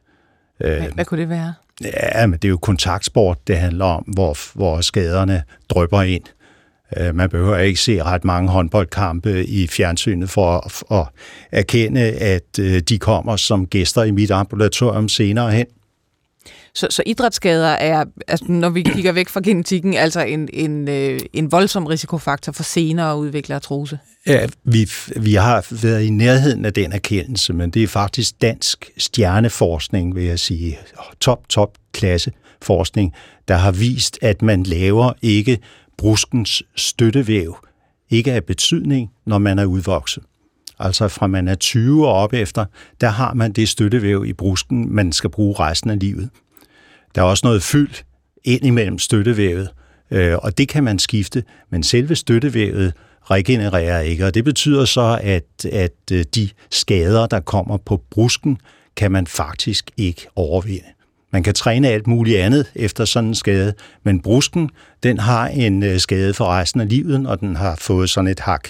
[0.58, 1.54] Hvad, øh, hvad kunne det være?
[1.84, 6.24] Ja, men det er jo kontaktsport, det handler om, hvor, hvor skaderne drøber ind.
[6.98, 11.08] Øh, man behøver ikke se ret mange håndboldkampe i fjernsynet for at, at
[11.52, 15.66] erkende, at øh, de kommer som gæster i mit ambulatorium senere hen.
[16.76, 21.20] Så, så idrætsskader er, altså, når vi kigger væk fra genetikken, altså en, en, øh,
[21.34, 24.00] en voldsom risikofaktor for senere at udvikle artrose?
[24.28, 28.92] Ja, vi, vi har været i nærheden af den erkendelse, men det er faktisk dansk
[28.98, 30.78] stjerneforskning, vil jeg sige.
[31.20, 33.14] Top, top klasse forskning,
[33.48, 35.60] der har vist, at man laver ikke
[35.98, 37.58] bruskens støttevæv,
[38.10, 40.24] ikke af betydning, når man er udvokset.
[40.80, 42.66] Altså fra man er 20 og op efter,
[43.02, 46.30] der har man det støttevæv i brusken, man skal bruge resten af livet.
[47.16, 47.94] Der er også noget fyld
[48.44, 49.70] ind imellem støttevævet,
[50.12, 52.94] øh, og det kan man skifte, men selve støttevævet
[53.32, 58.58] regenererer ikke, og det betyder så, at, at øh, de skader, der kommer på brusken,
[58.96, 60.86] kan man faktisk ikke overvinde.
[61.32, 63.74] Man kan træne alt muligt andet efter sådan en skade,
[64.04, 64.70] men brusken,
[65.04, 68.40] den har en øh, skade for resten af livet, og den har fået sådan et
[68.40, 68.70] hak.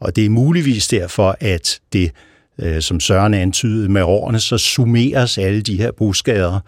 [0.00, 2.10] Og det er muligvis derfor, at det,
[2.58, 6.60] øh, som Søren antydede med årene, så summeres alle de her brusskader,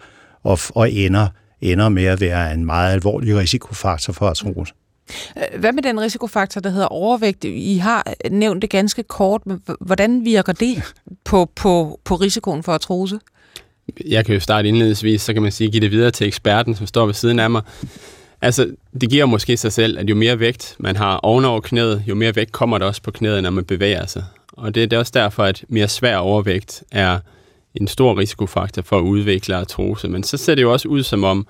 [0.45, 1.27] og, og ender,
[1.61, 4.73] ender med at være en meget alvorlig risikofaktor for artrose.
[5.37, 7.43] Øh, hvad med den risikofaktor, der hedder overvægt?
[7.43, 10.83] I har nævnt det ganske kort, men hvordan virker det
[11.23, 13.19] på, på, på risikoen for artrose?
[14.07, 16.87] Jeg kan jo starte indledningsvis, så kan man sige, give det videre til eksperten, som
[16.87, 17.61] står ved siden af mig.
[18.41, 22.15] Altså, det giver måske sig selv, at jo mere vægt man har ovenover knæet, jo
[22.15, 24.23] mere vægt kommer der også på knæet, når man bevæger sig.
[24.47, 27.19] Og det er også derfor, at mere svær overvægt er
[27.75, 30.07] en stor risikofaktor for at udvikle artrose.
[30.07, 31.47] Men så ser det jo også ud som om,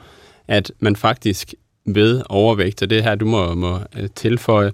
[0.47, 1.53] at man faktisk
[1.85, 4.71] ved overvægt, og det her du må, må øh, tilføje,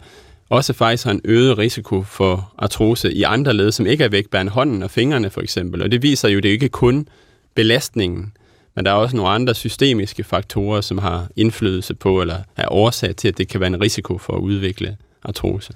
[0.50, 4.52] også faktisk har en øget risiko for artrose i andre led, som ikke er vægtbærende,
[4.52, 5.82] hånden og fingrene for eksempel.
[5.82, 7.08] Og det viser jo, det er ikke kun
[7.56, 8.34] belastningen,
[8.76, 13.16] men der er også nogle andre systemiske faktorer, som har indflydelse på, eller er årsag
[13.16, 15.74] til, at det kan være en risiko for at udvikle artrose.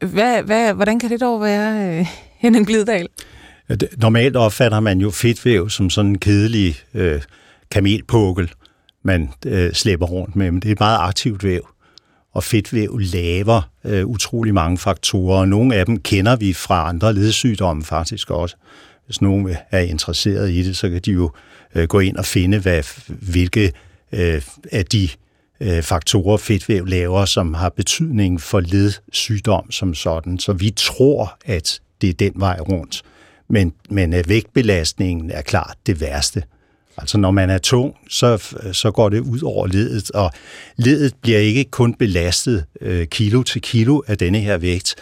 [0.00, 2.06] Hvad, hvad, hvordan kan det dog være, øh,
[2.36, 3.08] Henning Glidal?
[3.96, 7.22] Normalt opfatter man jo fedtvæv som sådan en kedelig øh,
[7.70, 8.50] kamelpukkel,
[9.02, 11.68] man øh, slæber rundt med, men det er et meget aktivt væv.
[12.32, 17.12] Og fedtvæv laver øh, utrolig mange faktorer, og nogle af dem kender vi fra andre
[17.12, 18.56] ledsygdomme faktisk også.
[19.06, 21.30] Hvis nogen er interesseret i det, så kan de jo
[21.74, 23.72] øh, gå ind og finde, hvad, hvilke
[24.12, 25.08] øh, af de
[25.60, 30.38] øh, faktorer fedtvæv laver, som har betydning for ledsygdom som sådan.
[30.38, 33.02] Så vi tror, at det er den vej rundt.
[33.48, 36.42] Men, men øh, vægtbelastningen er klart det værste.
[36.98, 40.30] Altså når man er tung, så, så går det ud over ledet, og
[40.76, 44.94] ledet bliver ikke kun belastet øh, kilo til kilo af denne her vægt.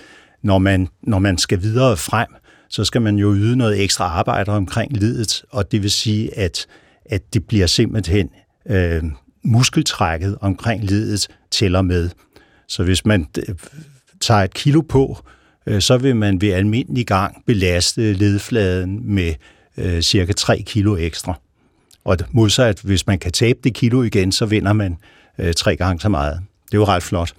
[0.43, 2.27] Når man, når man skal videre frem,
[2.69, 6.67] så skal man jo yde noget ekstra arbejde omkring ledet, og det vil sige, at,
[7.07, 8.31] at det bliver simpelthen
[8.71, 9.03] øh,
[9.45, 12.11] muskeltrækket omkring ledet tæller med.
[12.69, 13.55] Så hvis man øh,
[14.21, 15.33] tager et kilo på, øh,
[15.67, 19.35] Øh, så vil man ved almindelig gang belaste ledfladen med
[19.77, 21.41] øh, cirka 3 kilo ekstra.
[22.05, 24.97] Og modsat, hvis man kan tabe det kilo igen, så vinder man
[25.39, 26.41] øh, tre gange så meget.
[26.67, 27.35] Det er jo ret flot.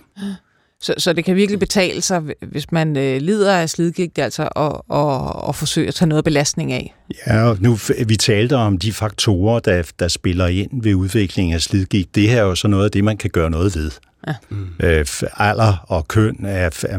[0.84, 4.98] Så, så det kan virkelig betale sig, hvis man øh, lider af slidgigt, altså at,
[4.98, 6.96] at, at forsøge at tage noget belastning af?
[7.28, 12.16] Ja, nu vi talte om de faktorer, der, der spiller ind ved udviklingen af slidgigt.
[12.16, 13.92] Det her er jo så noget af det, man kan gøre noget ved.
[14.28, 14.34] Ja.
[14.50, 14.68] Mm.
[14.80, 15.06] Øh,
[15.38, 16.98] alder og køn er, er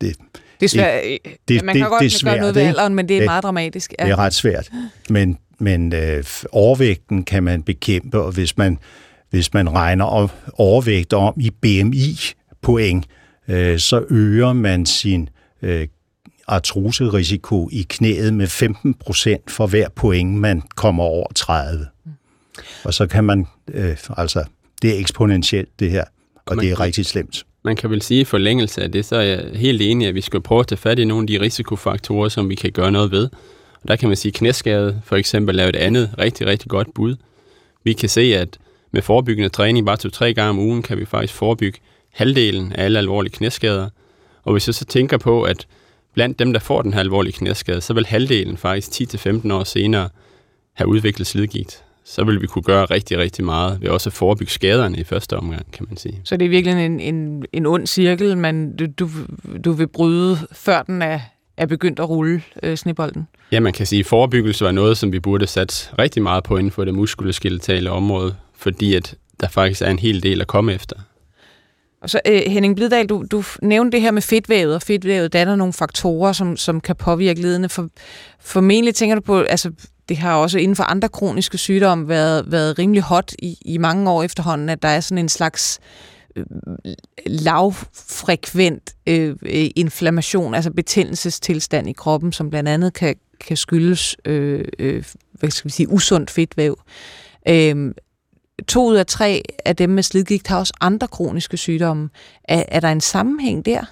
[0.00, 0.16] det,
[0.60, 1.02] det er svært.
[1.48, 3.20] Det, man kan det, godt det er svært, gøre noget ved alderen, men det er
[3.20, 3.94] det, meget dramatisk.
[3.98, 4.04] Ja.
[4.04, 4.70] Det er ret svært.
[5.10, 8.78] Men, men øh, overvægten kan man bekæmpe, og hvis man,
[9.30, 10.30] hvis man regner
[10.60, 11.50] overvægt om i
[12.62, 13.06] BMI-point,
[13.48, 15.28] øh, så øger man sin
[15.62, 15.88] øh,
[16.46, 21.86] artroserisiko i knæet med 15 procent for hver point, man kommer over 30.
[22.04, 22.12] Mm.
[22.84, 24.44] Og så kan man, øh, altså,
[24.82, 26.04] det er eksponentielt det her,
[26.46, 27.46] og man, det er rigtig slemt.
[27.64, 30.20] Man kan vel sige i forlængelse af det, så er jeg helt enig, at vi
[30.20, 33.10] skal prøve at tage fat i nogle af de risikofaktorer, som vi kan gøre noget
[33.10, 33.28] ved.
[33.82, 36.94] Og der kan man sige, at knæskade for eksempel er et andet rigtig, rigtig godt
[36.94, 37.16] bud.
[37.84, 38.58] Vi kan se, at
[38.92, 41.78] med forebyggende træning bare to-tre gange om ugen, kan vi faktisk forebygge
[42.12, 43.88] halvdelen af alle alvorlige knæskader.
[44.44, 45.66] Og hvis jeg så tænker på, at
[46.14, 50.08] blandt dem, der får den her alvorlige knæskade, så vil halvdelen faktisk 10-15 år senere
[50.72, 51.84] have udviklet slidgigt.
[52.04, 55.36] Så vil vi kunne gøre rigtig, rigtig meget ved også at forebygge skaderne i første
[55.36, 56.20] omgang, kan man sige.
[56.24, 59.08] Så det er virkelig en, en, en ond cirkel, men du,
[59.64, 61.20] du, vil bryde, før den er,
[61.56, 63.28] er begyndt at rulle øh, snebolden?
[63.52, 66.56] Ja, man kan sige, at forebyggelse var noget, som vi burde sat rigtig meget på
[66.56, 70.74] inden for det muskuloskeletale område, fordi at der faktisk er en hel del at komme
[70.74, 70.96] efter.
[72.02, 75.56] Og så øh, Henning Blidal, du, du nævnte det her med fedtvævet, og fedtvævet danner
[75.56, 77.68] nogle faktorer, som, som kan påvirke ledene.
[77.68, 77.88] For,
[78.40, 79.72] formentlig tænker du på, altså
[80.08, 84.10] det har også inden for andre kroniske sygdomme været, været rimelig hot i, i mange
[84.10, 85.80] år efterhånden, at der er sådan en slags
[86.36, 86.44] øh,
[87.26, 94.64] lavfrekvent øh, øh inflammation, altså betændelsestilstand i kroppen, som blandt andet kan, kan skyldes øh,
[94.78, 96.78] øh, hvad skal vi sige, usundt fedtvæv.
[97.48, 97.94] Øh,
[98.68, 102.08] to ud af tre af dem med slidgigt har også andre kroniske sygdomme.
[102.44, 103.84] Er, er der en sammenhæng der?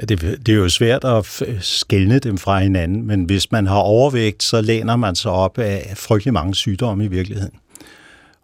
[0.00, 3.78] Ja, det, det er jo svært at skelne dem fra hinanden, men hvis man har
[3.78, 7.54] overvægt, så læner man sig op af frygtelig mange sygdomme i virkeligheden.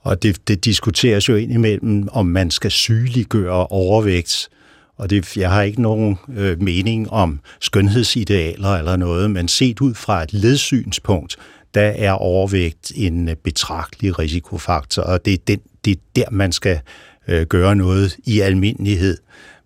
[0.00, 4.48] Og det, det diskuteres jo indimellem, om man skal sygeliggøre overvægt.
[4.96, 9.94] Og det, jeg har ikke nogen øh, mening om skønhedsidealer eller noget, men set ud
[9.94, 11.36] fra et ledsynspunkt,
[11.76, 16.52] der er overvægt en øh, betragtelig risikofaktor, og det er, den, det er der, man
[16.52, 16.80] skal
[17.28, 19.18] øh, gøre noget i almindelighed.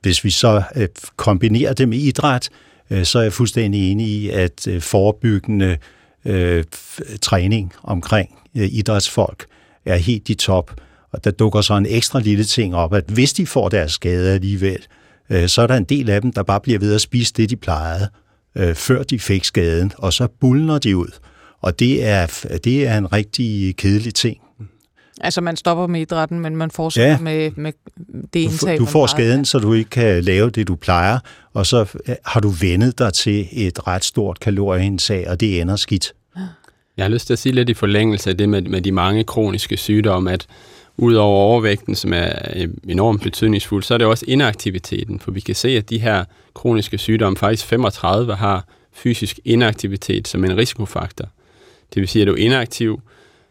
[0.02, 2.48] Hvis vi så øh, kombinerer det med idræt,
[2.90, 5.76] øh, så er jeg fuldstændig enig i, at øh, forebyggende
[6.24, 6.64] øh,
[7.22, 9.46] træning omkring øh, idrætsfolk
[9.86, 10.80] er helt i top.
[11.12, 14.34] Og der dukker så en ekstra lille ting op, at hvis de får deres skade
[14.34, 14.86] alligevel,
[15.30, 17.50] øh, så er der en del af dem, der bare bliver ved at spise det,
[17.50, 18.08] de plejede,
[18.56, 21.10] øh, før de fik skaden, og så bulner de ud.
[21.60, 24.38] Og det er, det er en rigtig kedelig ting.
[25.20, 27.18] Altså man stopper med idrætten, men man fortsætter ja.
[27.18, 27.72] med, med
[28.34, 28.78] det indtag.
[28.78, 31.18] Du, du får skaden, så du ikke kan lave det, du plejer,
[31.52, 36.12] og så har du vendet dig til et ret stort kalorieindtag, og det ender skidt.
[36.96, 39.24] Jeg har lyst til at sige lidt i forlængelse af det med, med de mange
[39.24, 40.46] kroniske sygdomme, at
[40.96, 42.32] udover overvægten, som er
[42.88, 46.98] enormt betydningsfuld, så er det også inaktiviteten, for vi kan se, at de her kroniske
[46.98, 51.28] sygdomme, faktisk 35 har fysisk inaktivitet som en risikofaktor.
[51.94, 53.00] Det vil sige, at er du inaktiv,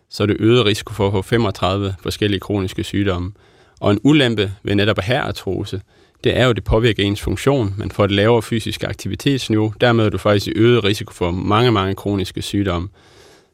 [0.10, 3.32] så er det øget risiko for at få 35 forskellige kroniske sygdomme.
[3.80, 5.82] Og en ulempe ved netop at have artrose,
[6.23, 7.75] det er jo, at det påvirker ens funktion.
[7.78, 11.71] Man får et lavere fysisk aktivitetsniveau, dermed er du faktisk i øget risiko for mange,
[11.71, 12.89] mange kroniske sygdomme.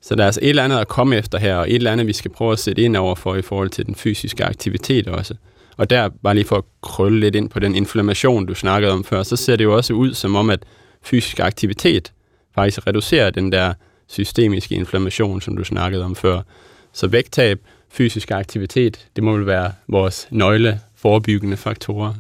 [0.02, 2.08] Så der er altså et eller andet at komme efter her, og et eller andet,
[2.08, 5.36] vi skal prøve at sætte ind over for i forhold til den fysiske aktivitet også.
[5.78, 9.04] Og der, bare lige for at krølle lidt ind på den inflammation, du snakkede om
[9.04, 10.64] før, så ser det jo også ud som om, at
[11.04, 12.14] fysisk aktivitet
[12.56, 13.74] faktisk reducerer den der
[14.08, 16.42] systemiske inflammation, som du snakkede om før.
[16.94, 22.14] Så vægttab, fysisk aktivitet, det må vel være vores nøgle forebyggende faktorer.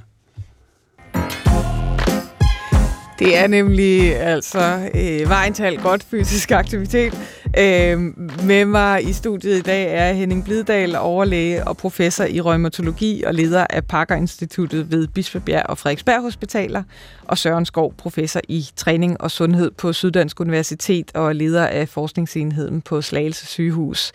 [3.19, 7.13] Det er nemlig altså øh, vejen til alt godt fysisk aktivitet.
[7.57, 7.99] Øh,
[8.45, 13.33] med mig i studiet i dag er Henning Blidal, overlæge og professor i rheumatologi og
[13.33, 16.83] leder af Parker Instituttet ved Bispebjerg og Frederiksberg Hospitaler,
[17.23, 22.81] og Søren Skov, professor i træning og sundhed på Syddansk Universitet og leder af forskningsenheden
[22.81, 24.11] på Slagelse Sygehus.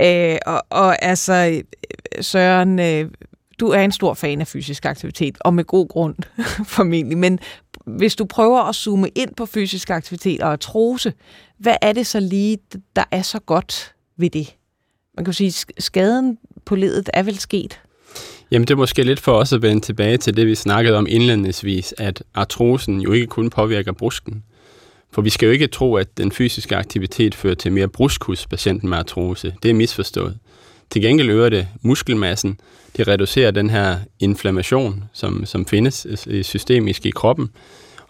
[0.00, 1.62] Øh, og, og altså,
[2.20, 3.10] Søren, øh,
[3.60, 6.14] du er en stor fan af fysisk aktivitet, og med god grund
[6.76, 7.38] formentlig, men
[7.86, 11.12] hvis du prøver at zoome ind på fysisk aktivitet og artrose,
[11.60, 12.58] hvad er det så lige,
[12.96, 14.54] der er så godt ved det?
[15.16, 17.80] Man kan jo sige, skaden på ledet er vel sket?
[18.50, 21.06] Jamen det er måske lidt for os at vende tilbage til det, vi snakkede om
[21.08, 24.44] indledningsvis, at artrosen jo ikke kun påvirker brusken.
[25.12, 28.46] For vi skal jo ikke tro, at den fysiske aktivitet fører til mere brusk hos
[28.46, 29.54] patienten med artrose.
[29.62, 30.38] Det er misforstået.
[30.90, 32.60] Til gengæld øger det muskelmassen.
[32.96, 36.06] Det reducerer den her inflammation, som, som findes
[36.42, 37.50] systemisk i kroppen.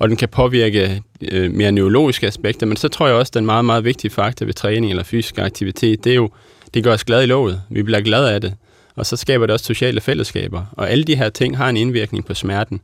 [0.00, 2.66] Og den kan påvirke øh, mere neurologiske aspekter.
[2.66, 5.38] Men så tror jeg også, at den meget, meget vigtige faktor ved træning eller fysisk
[5.38, 6.30] aktivitet, det er jo,
[6.74, 7.62] det gør os glade i lovet.
[7.70, 8.54] Vi bliver glade af det.
[8.96, 10.64] Og så skaber det også sociale fællesskaber.
[10.72, 12.80] Og alle de her ting har en indvirkning på smerten.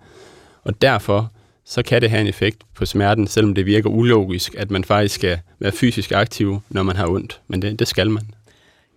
[0.64, 1.32] Og derfor
[1.64, 5.14] så kan det have en effekt på smerten, selvom det virker ulogisk, at man faktisk
[5.14, 7.40] skal være fysisk aktiv, når man har ondt.
[7.48, 8.22] Men det, det skal man.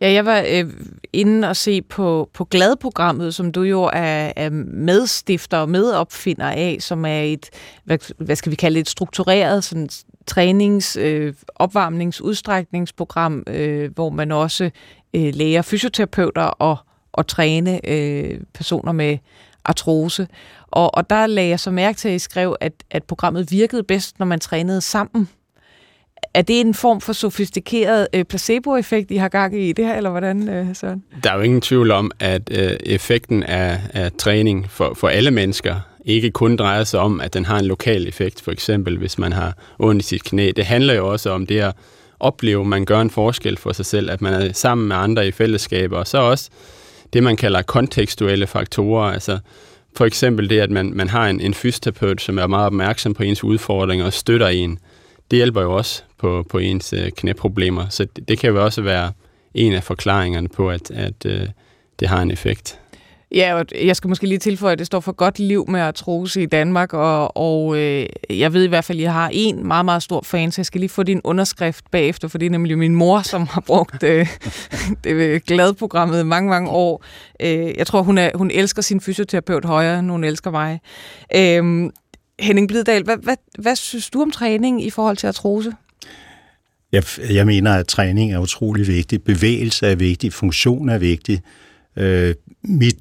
[0.01, 0.73] Ja, jeg var øh,
[1.13, 6.77] inde og se på, på Glad-programmet, som du jo er, er medstifter og medopfinder af,
[6.79, 7.49] som er et,
[7.83, 9.89] hvad, hvad skal vi kalde et struktureret sådan,
[10.31, 11.33] trænings-, øh,
[11.63, 14.69] opvarmnings-, udstrækningsprogram, øh, hvor man også
[15.13, 16.77] øh, lærer fysioterapeuter og,
[17.12, 19.17] og træne øh, personer med
[19.65, 20.27] artrose.
[20.67, 23.83] Og, og der lagde jeg så mærke til, at I skrev, at, at programmet virkede
[23.83, 25.29] bedst, når man trænede sammen.
[26.33, 30.09] Er det en form for sofistikeret øh, placeboeffekt, I har gang i det her, eller
[30.09, 31.03] hvordan, øh, Søren?
[31.23, 35.31] Der er jo ingen tvivl om, at øh, effekten af, af træning for, for alle
[35.31, 39.17] mennesker ikke kun drejer sig om, at den har en lokal effekt, for eksempel hvis
[39.17, 40.51] man har ondt i sit knæ.
[40.55, 41.73] Det handler jo også om det at
[42.19, 45.27] opleve, at man gør en forskel for sig selv, at man er sammen med andre
[45.27, 46.49] i fællesskaber, og så også
[47.13, 49.39] det, man kalder kontekstuelle faktorer, altså
[49.97, 53.23] for eksempel det, at man, man har en, en fysioterapeut, som er meget opmærksom på
[53.23, 54.79] ens udfordringer og støtter en.
[55.31, 58.81] Det hjælper jo også på, på ens øh, knæproblemer, så det, det kan jo også
[58.81, 59.11] være
[59.53, 61.47] en af forklaringerne på, at, at øh,
[61.99, 62.79] det har en effekt.
[63.35, 66.41] Ja, og jeg skal måske lige tilføje, at det står for godt liv med artrose
[66.41, 69.85] i Danmark, og, og øh, jeg ved i hvert fald, at jeg har en meget,
[69.85, 72.77] meget stor fan, så jeg skal lige få din underskrift bagefter, for det er nemlig
[72.77, 74.27] min mor, som har brugt øh,
[75.03, 77.03] det øh, gladprogrammet mange, mange år.
[77.39, 80.79] Øh, jeg tror, hun, er, hun elsker sin fysioterapeut højere, end hun elsker mig.
[81.35, 81.89] Øh,
[82.39, 85.73] Henning Blidal, hvad, hvad, hvad synes du om træning i forhold til artrose?
[86.91, 89.23] Jeg, jeg mener, at træning er utrolig vigtig.
[89.23, 90.34] Bevægelse er vigtig.
[90.34, 91.41] Funktion er vigtig.
[91.97, 92.97] Øh, mit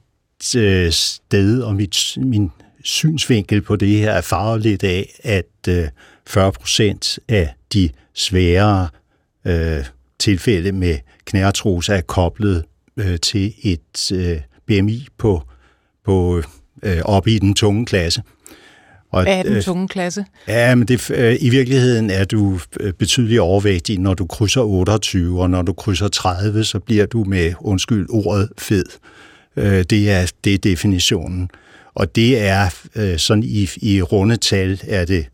[0.56, 2.50] øh, sted og mit, min
[2.84, 5.88] synsvinkel på det her er farvet lidt af, at øh,
[6.26, 8.88] 40 procent af de svære
[9.44, 9.84] øh,
[10.18, 12.64] tilfælde med knæartrose er koblet
[12.96, 15.42] øh, til et øh, BMI på,
[16.04, 16.42] på
[16.82, 18.22] øh, op i den tunge klasse.
[19.10, 20.24] Og, Hvad er den øh, tunge klasse?
[20.48, 25.42] Ja, men det, øh, i virkeligheden er du øh, betydeligt overvægtig, når du krydser 28,
[25.42, 28.84] og når du krydser 30, så bliver du med, undskyld, ordet fed.
[29.84, 31.50] Det er, det er definitionen.
[31.94, 32.68] Og det er
[33.16, 35.26] sådan i, i runde tal, er det,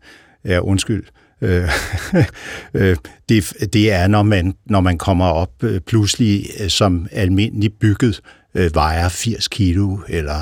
[0.45, 1.03] ja, undskyld,
[3.29, 8.21] det, det er, når man, når man kommer op pludselig som almindelig bygget,
[8.53, 10.41] vejer 80 kilo eller,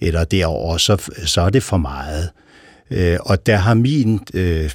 [0.00, 2.24] eller derover, så, så er det for meget.
[2.24, 2.43] Øh,
[2.94, 4.70] Øh, og der har min øh,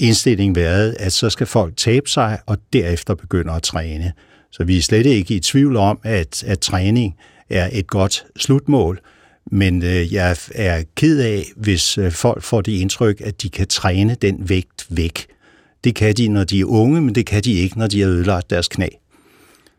[0.00, 4.12] indstilling været, at så skal folk tabe sig, og derefter begynde at træne.
[4.50, 7.16] Så vi er slet ikke i tvivl om, at, at træning
[7.50, 9.00] er et godt slutmål.
[9.50, 13.66] Men øh, jeg er ked af, hvis øh, folk får det indtryk, at de kan
[13.66, 15.26] træne den vægt væk.
[15.84, 18.08] Det kan de, når de er unge, men det kan de ikke, når de har
[18.08, 18.88] ødelagt deres knæ.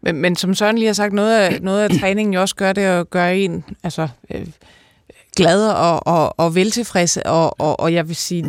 [0.02, 2.74] Men, men som Søren lige har sagt, noget af, noget af træningen jo også gør
[2.74, 4.46] det at gøre en, altså øh,
[5.36, 8.44] glad og, og, og veltilfreds, og, og, og jeg vil sige,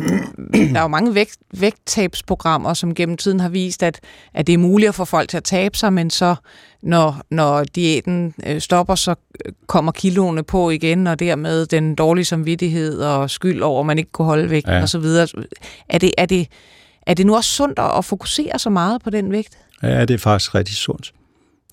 [0.53, 3.99] der er jo mange vægt, vægttabsprogrammer, som gennem tiden har vist, at,
[4.33, 6.35] at det er muligt at få folk til at tabe sig, men så
[6.83, 9.15] når, når diæten øh, stopper, så
[9.67, 14.11] kommer kiloene på igen, og dermed den dårlige samvittighed og skyld over, at man ikke
[14.11, 14.83] kunne holde vægten ja.
[14.83, 15.05] osv.
[15.89, 16.47] Er det, er, det,
[17.07, 19.57] er det nu også sundt at fokusere så meget på den vægt?
[19.83, 21.13] Ja, det er faktisk rigtig sundt.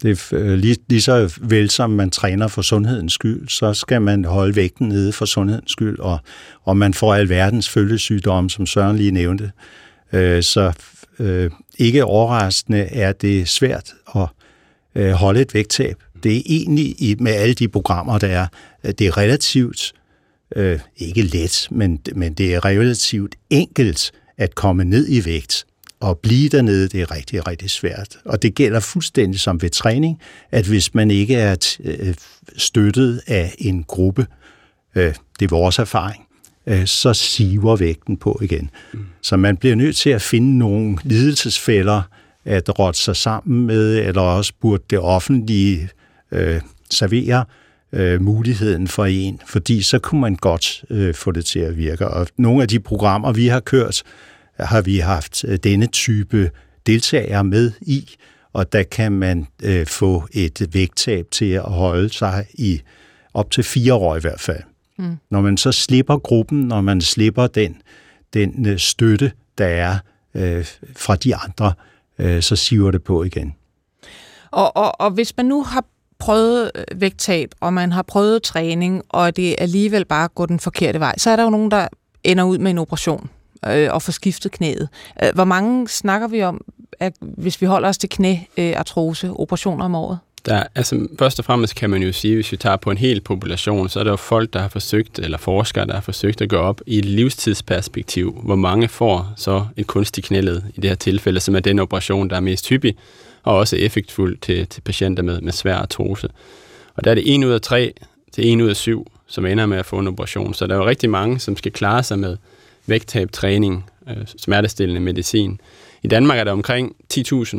[0.02, 4.02] Det er øh, lige, lige så vel som man træner for sundhedens skyld, så skal
[4.02, 6.18] man holde vægten nede for sundhedens skyld, og,
[6.62, 9.50] og man får alverdens følgesygdomme, som Søren lige nævnte.
[10.12, 10.72] Øh, så
[11.18, 14.26] øh, ikke overraskende er det svært at
[14.94, 15.96] øh, holde et vægttab.
[16.22, 18.46] Det er egentlig i, med alle de programmer, der er,
[18.92, 19.92] det er relativt,
[20.56, 25.64] øh, ikke let, men, men det er relativt enkelt at komme ned i vægt
[26.04, 28.18] at blive dernede, det er rigtig, rigtig svært.
[28.24, 32.14] Og det gælder fuldstændig som ved træning, at hvis man ikke er øh,
[32.56, 34.26] støttet af en gruppe,
[34.94, 36.26] øh, det er vores erfaring,
[36.66, 38.70] øh, så siver vægten på igen.
[38.92, 39.00] Mm.
[39.22, 42.02] Så man bliver nødt til at finde nogle lidelsesfælder
[42.44, 45.88] at råde sig sammen med, eller også burde det offentlige
[46.32, 47.44] øh, servere
[47.92, 52.08] øh, muligheden for en, fordi så kunne man godt øh, få det til at virke.
[52.08, 54.02] Og nogle af de programmer, vi har kørt,
[54.64, 56.50] har vi haft øh, denne type
[56.86, 58.16] deltagere med i,
[58.52, 62.80] og der kan man øh, få et vægttab til at holde sig i
[63.34, 64.62] op til fire år i hvert fald.
[64.98, 65.16] Mm.
[65.30, 67.82] Når man så slipper gruppen, når man slipper den,
[68.34, 69.98] den øh, støtte, der er
[70.34, 71.72] øh, fra de andre,
[72.18, 73.54] øh, så siver det på igen.
[74.50, 75.84] Og, og, og hvis man nu har
[76.18, 81.00] prøvet øh, vægttab, og man har prøvet træning, og det alligevel bare går den forkerte
[81.00, 81.88] vej, så er der jo nogen, der
[82.24, 83.30] ender ud med en operation
[83.66, 84.88] øh, og få skiftet knæet.
[85.22, 86.60] Øh, hvor mange snakker vi om,
[87.00, 90.18] at hvis vi holder os til knæartrose, øh, operationer om året?
[90.46, 93.20] Der, altså, først og fremmest kan man jo sige, hvis vi tager på en hel
[93.20, 96.48] population, så er der jo folk, der har forsøgt, eller forskere, der har forsøgt at
[96.48, 100.94] gå op i et livstidsperspektiv, hvor mange får så et kunstigt knæled i det her
[100.94, 102.94] tilfælde, som er den operation, der er mest hyppig,
[103.42, 106.28] og også effektfuld til, til patienter med, med svær artrose.
[106.94, 107.92] Og der er det 1 ud af 3
[108.32, 110.54] til 1 ud af 7, som ender med at få en operation.
[110.54, 112.36] Så der er jo rigtig mange, som skal klare sig med
[112.86, 115.60] vægttab, træning, øh, smertestillende medicin.
[116.02, 117.58] I Danmark er der omkring 10.000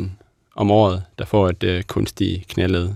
[0.56, 2.90] om året, der får et øh, kunstigt knæled,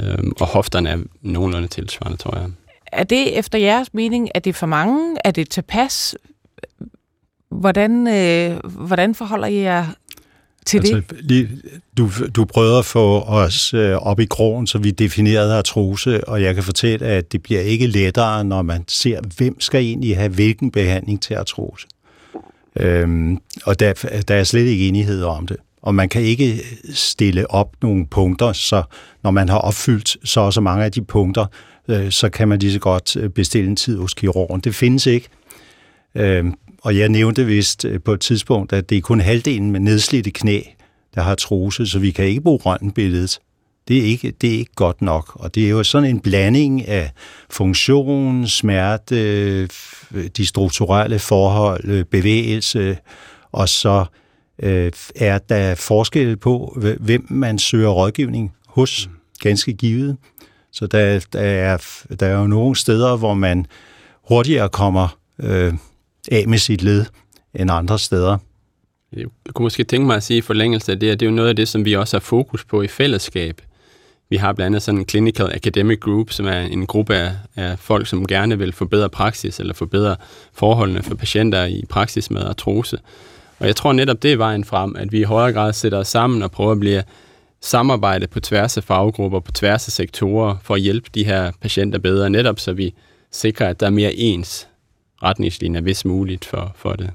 [0.00, 2.50] øh, og hofterne er nogenlunde tilsvarende, tror jeg.
[2.92, 5.16] Er det efter jeres mening, er det for mange?
[5.24, 6.16] Er det tilpas?
[7.48, 9.86] Hvordan, øh, hvordan forholder I jer
[10.66, 11.04] til altså, det?
[11.20, 11.48] Lige,
[11.98, 16.42] du, du prøvede at få os øh, op i krogen, så vi definerede artrose, og
[16.42, 20.28] jeg kan fortælle, at det bliver ikke lettere, når man ser, hvem skal egentlig have
[20.28, 21.86] hvilken behandling til artrose.
[22.76, 23.92] Øhm, og der,
[24.28, 25.56] der er slet ikke enighed om det.
[25.82, 26.62] Og man kan ikke
[26.94, 28.82] stille op nogle punkter, så
[29.22, 31.46] når man har opfyldt så og så mange af de punkter,
[31.88, 34.60] øh, så kan man lige så godt øh, bestille en tid hos kirurgen.
[34.60, 35.28] Det findes ikke.
[36.14, 36.54] Øhm,
[36.86, 40.30] og jeg nævnte vist øh, på et tidspunkt, at det er kun halvdelen med nedslidte
[40.30, 40.60] knæ,
[41.14, 43.38] der har trose, så vi kan ikke bruge røntgenbilledet.
[43.88, 45.32] Det er, ikke, det er ikke godt nok.
[45.34, 47.10] Og det er jo sådan en blanding af
[47.50, 49.66] funktion, smerte,
[50.36, 52.98] de strukturelle forhold, øh, bevægelse,
[53.52, 54.04] og så
[54.62, 59.08] øh, er der forskel på, hvem man søger rådgivning hos,
[59.40, 60.16] ganske givet.
[60.72, 61.76] Så der, der, er,
[62.20, 63.66] der er jo nogle steder, hvor man
[64.28, 65.74] hurtigere kommer øh,
[66.32, 67.04] af med sit led
[67.54, 68.38] end andre steder.
[69.16, 71.36] Jeg kunne måske tænke mig at sige i forlængelse af det, at det er jo
[71.36, 73.60] noget af det, som vi også har fokus på i fællesskab.
[74.30, 77.78] Vi har blandt andet sådan en Clinical Academic Group, som er en gruppe af, af
[77.78, 80.16] folk, som gerne vil forbedre praksis eller forbedre
[80.52, 82.98] forholdene for patienter i praksis med artrose.
[83.58, 86.08] Og jeg tror netop, det er vejen frem, at vi i højere grad sætter os
[86.08, 87.02] sammen og prøver at blive
[87.60, 91.98] samarbejde på tværs af faggrupper, på tværs af sektorer, for at hjælpe de her patienter
[91.98, 92.94] bedre, netop så vi
[93.32, 94.68] sikrer, at der er mere ens
[95.22, 97.10] retningslinjer, hvis muligt, for, for det.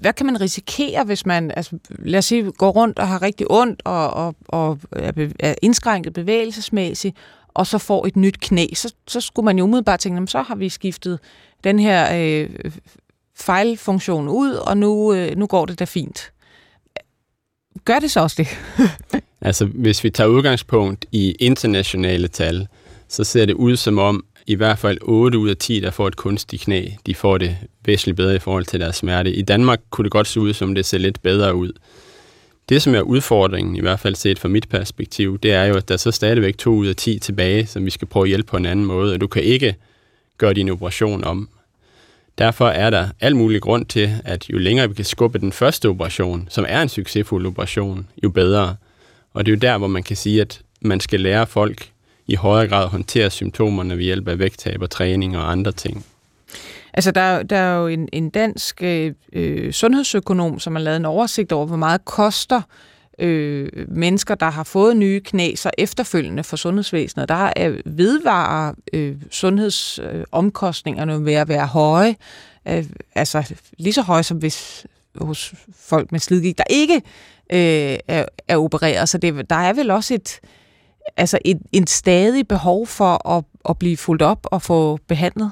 [0.00, 3.46] Hvad kan man risikere, hvis man, altså, lad os sige, går rundt og har rigtig
[3.50, 4.78] ondt og, og, og
[5.38, 7.16] er indskrænket bevægelsesmæssigt,
[7.54, 10.54] og så får et nyt knæ, så, så skulle man jo umiddelbart tænke, så har
[10.54, 11.18] vi skiftet
[11.64, 12.50] den her øh,
[13.34, 16.32] fejlfunktion ud, og nu, øh, nu går det da fint.
[17.84, 18.48] Gør det så også det?
[19.40, 22.68] altså, hvis vi tager udgangspunkt i internationale tal,
[23.08, 26.08] så ser det ud som om, i hvert fald 8 ud af 10, der får
[26.08, 29.32] et kunstigt knæ, de får det væsentligt bedre i forhold til deres smerte.
[29.32, 31.72] I Danmark kunne det godt se ud, som det ser lidt bedre ud.
[32.68, 35.88] Det, som er udfordringen, i hvert fald set fra mit perspektiv, det er jo, at
[35.88, 38.46] der er så stadigvæk 2 ud af 10 tilbage, som vi skal prøve at hjælpe
[38.46, 39.74] på en anden måde, og du kan ikke
[40.38, 41.48] gøre din operation om.
[42.38, 45.88] Derfor er der al mulig grund til, at jo længere vi kan skubbe den første
[45.88, 48.76] operation, som er en succesfuld operation, jo bedre.
[49.34, 51.90] Og det er jo der, hvor man kan sige, at man skal lære folk
[52.28, 56.04] i højere grad at håndtere symptomerne ved hjælp af vægttab og træning og andre ting.
[56.94, 61.04] Altså, der, der er jo en, en dansk øh, øh, sundhedsøkonom, som har lavet en
[61.04, 62.62] oversigt over, hvor meget koster
[63.18, 67.28] øh, mennesker, der har fået nye knæser efterfølgende for sundhedsvæsenet.
[67.28, 72.16] Der er vedvarer øh, sundhedsomkostningerne øh, ved at være høje,
[72.68, 74.86] øh, altså lige så høje som hvis
[75.20, 76.94] hos folk med slidgigt, der ikke
[77.52, 79.08] øh, er, er opereret.
[79.08, 80.40] Så det, der er vel også et,
[81.16, 85.50] altså et, en stadig behov for at, at blive fuldt op og få behandlet?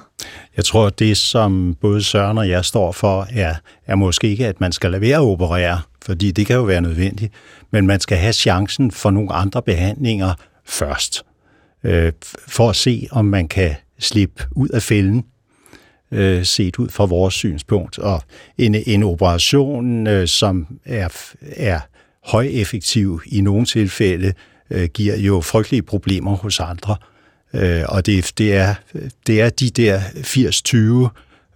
[0.57, 3.55] Jeg tror, at det, som både Søren og jeg står for, er,
[3.87, 6.81] er måske ikke, at man skal lade være at operere, fordi det kan jo være
[6.81, 7.33] nødvendigt,
[7.71, 10.35] men man skal have chancen for nogle andre behandlinger
[10.65, 11.23] først,
[11.85, 12.13] øh,
[12.49, 15.25] for at se, om man kan slippe ud af fælden,
[16.11, 17.99] øh, set ud fra vores synspunkt.
[17.99, 18.23] Og
[18.59, 21.09] en, en operation, øh, som er,
[21.43, 21.81] er
[22.25, 24.33] højeffektiv i nogle tilfælde,
[24.71, 26.97] øh, giver jo frygtelige problemer hos andre.
[27.55, 28.75] Øh, og det, det, er,
[29.27, 30.01] det er de der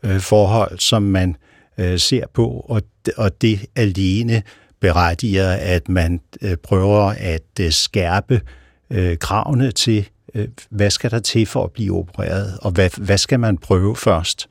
[0.05, 1.37] 80-20 øh, forhold, som man
[1.79, 2.83] øh, ser på, og,
[3.17, 4.43] og det alene
[4.81, 8.41] berettiger, at man øh, prøver at øh, skærpe
[8.91, 13.19] øh, kravene til, øh, hvad skal der til for at blive opereret, og hvad, hvad
[13.19, 14.49] skal man prøve først.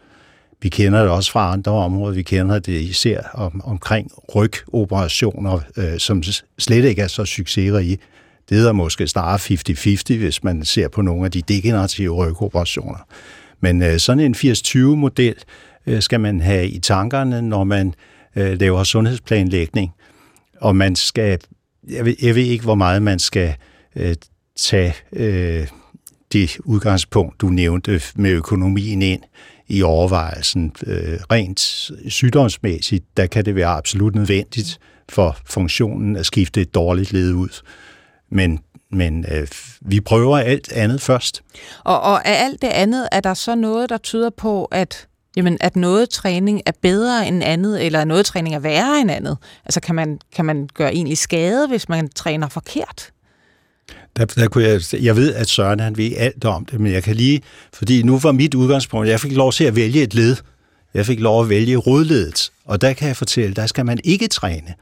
[0.62, 2.14] Vi kender det også fra andre områder.
[2.14, 6.24] Vi kender det især om, omkring rygoperationer, øh, som
[6.58, 7.98] slet ikke er så succesrige.
[8.50, 13.08] Det hedder måske snarere 50-50, hvis man ser på nogle af de degenerative rygoperationer.
[13.60, 15.36] Men øh, sådan en 80-20-model
[15.88, 17.94] øh, skal man have i tankerne, når man
[18.36, 19.92] øh, laver sundhedsplanlægning.
[20.62, 21.40] Og man skal,
[21.90, 23.56] jeg ved, jeg ved ikke, hvor meget man skal
[23.96, 24.16] øh,
[24.56, 25.68] tage øh,
[26.34, 29.22] det udgangspunkt, du nævnte med økonomien ind
[29.68, 30.72] i overvejelsen.
[30.88, 31.60] Øh, rent
[32.08, 34.80] sygdomsmæssigt, der kan det være absolut nødvendigt
[35.10, 37.62] for funktionen at skifte et dårligt led ud.
[38.30, 38.60] Men,
[38.92, 39.48] men øh,
[39.82, 41.44] vi prøver alt andet først.
[41.84, 45.08] Og, og af alt det andet, er der så noget, der tyder på, at
[45.38, 49.38] jamen, at noget træning er bedre end andet, eller noget træning er værre end andet?
[49.66, 53.12] Altså kan man, kan man gøre egentlig skade, hvis man træner forkert?
[54.18, 57.04] Der, der kunne jeg, jeg ved, at Søren han ved alt om det, men jeg
[57.04, 57.42] kan lige,
[57.74, 60.36] fordi nu var mit udgangspunkt, jeg fik lov til at vælge et led.
[60.94, 64.28] Jeg fik lov at vælge rodledet, og der kan jeg fortælle, der skal man ikke
[64.28, 64.74] træne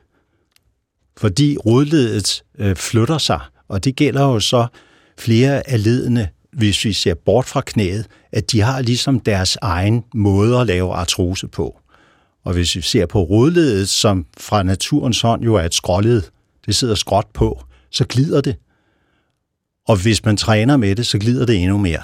[1.18, 4.68] fordi rodledet øh, flytter sig, og det gælder jo så
[5.18, 10.04] flere af ledene, hvis vi ser bort fra knæet, at de har ligesom deres egen
[10.14, 11.80] måde at lave artrose på.
[12.44, 16.22] Og hvis vi ser på rodledet, som fra naturens hånd jo er et skråled,
[16.66, 18.56] det sidder skråt på, så glider det.
[19.88, 22.02] Og hvis man træner med det, så glider det endnu mere.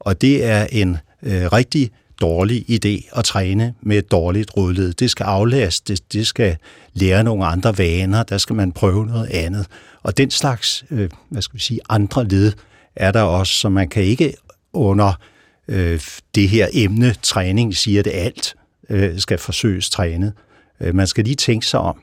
[0.00, 1.90] Og det er en øh, rigtig
[2.20, 4.92] dårlig idé at træne med et dårligt rodled.
[4.92, 6.56] Det skal aflastes, det skal
[6.94, 9.66] lære nogle andre vaner, der skal man prøve noget andet.
[10.02, 12.52] Og den slags, øh, hvad skal vi sige, andre led
[12.96, 14.34] er der også, så man kan ikke
[14.72, 15.12] under
[15.68, 16.00] øh,
[16.34, 18.54] det her emne træning siger det alt,
[18.90, 20.32] øh, skal forsøges trænet.
[20.80, 22.00] Øh, man skal lige tænke sig om,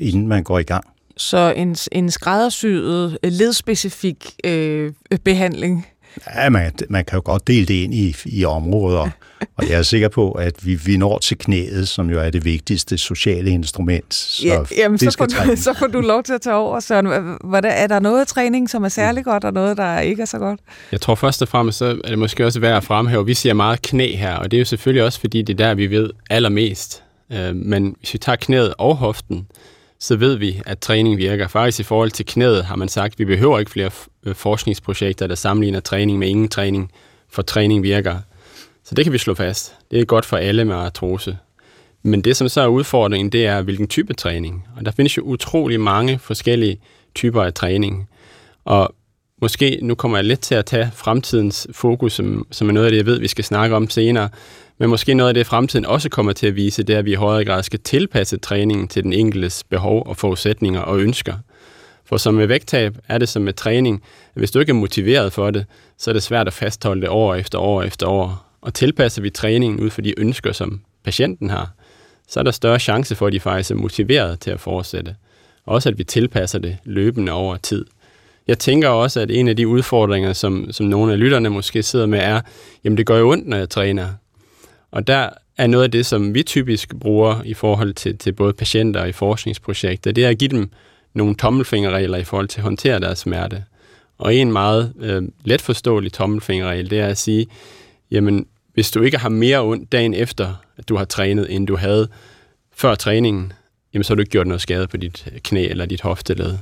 [0.00, 0.84] inden man går i gang.
[1.16, 4.92] Så en, en skræddersyet, øh, ledspecifik øh,
[5.24, 5.86] behandling
[6.34, 9.08] Ja, man, man kan jo godt dele det ind i, i områder,
[9.56, 12.44] og jeg er sikker på, at vi, vi når til knæet, som jo er det
[12.44, 14.14] vigtigste sociale instrument.
[14.14, 16.80] Så ja, jamen, det så, får du, så får du lov til at tage over,
[16.80, 17.36] Søren.
[17.44, 20.38] Hvordan, er der noget træning, som er særlig godt, og noget, der ikke er så
[20.38, 20.60] godt?
[20.92, 23.54] Jeg tror først og fremmest, så er det måske også værd at fremhæve, vi siger
[23.54, 26.10] meget knæ her, og det er jo selvfølgelig også, fordi det er der, vi ved
[26.30, 27.02] allermest.
[27.32, 29.46] Øh, men hvis vi tager knæet og hoften,
[30.00, 31.48] så ved vi, at træning virker.
[31.48, 33.90] Faktisk i forhold til knæet har man sagt, at vi behøver ikke flere
[34.24, 36.92] øh, forskningsprojekter, der sammenligner træning med ingen træning,
[37.28, 38.18] for træning virker.
[38.84, 39.74] Så det kan vi slå fast.
[39.90, 41.38] Det er godt for alle med artrose.
[42.02, 44.68] Men det, som så er udfordringen, det er, hvilken type træning.
[44.76, 46.80] Og der findes jo utrolig mange forskellige
[47.14, 48.08] typer af træning.
[48.64, 48.94] Og
[49.42, 52.90] måske, nu kommer jeg lidt til at tage fremtidens fokus, som, som er noget af
[52.90, 54.28] det, jeg ved, vi skal snakke om senere.
[54.80, 57.12] Men måske noget af det, fremtiden også kommer til at vise, det er, at vi
[57.12, 61.34] i højere grad skal tilpasse træningen til den enkeltes behov og forudsætninger og ønsker.
[62.04, 64.02] For som med vægttab er det som med træning,
[64.34, 65.64] at hvis du ikke er motiveret for det,
[65.98, 68.46] så er det svært at fastholde det år efter år efter år.
[68.60, 71.70] Og tilpasser vi træningen ud for de ønsker, som patienten har,
[72.28, 75.14] så er der større chance for, at de faktisk er motiveret til at fortsætte.
[75.66, 77.84] Også at vi tilpasser det løbende over tid.
[78.48, 82.06] Jeg tænker også, at en af de udfordringer, som, som nogle af lytterne måske sidder
[82.06, 82.40] med, er,
[82.84, 84.06] jamen det gør jo ondt, når jeg træner.
[84.90, 88.52] Og der er noget af det, som vi typisk bruger i forhold til, til både
[88.52, 90.70] patienter og i forskningsprojekter, det er at give dem
[91.14, 93.64] nogle tommelfingerregler i forhold til at håndtere deres smerte.
[94.18, 97.46] Og en meget øh, let forståelig tommelfingerregel, det er at sige,
[98.10, 101.76] jamen hvis du ikke har mere ondt dagen efter, at du har trænet, end du
[101.76, 102.08] havde
[102.72, 103.52] før træningen,
[103.94, 106.58] jamen så har du ikke gjort noget skade på dit knæ eller dit hofteled.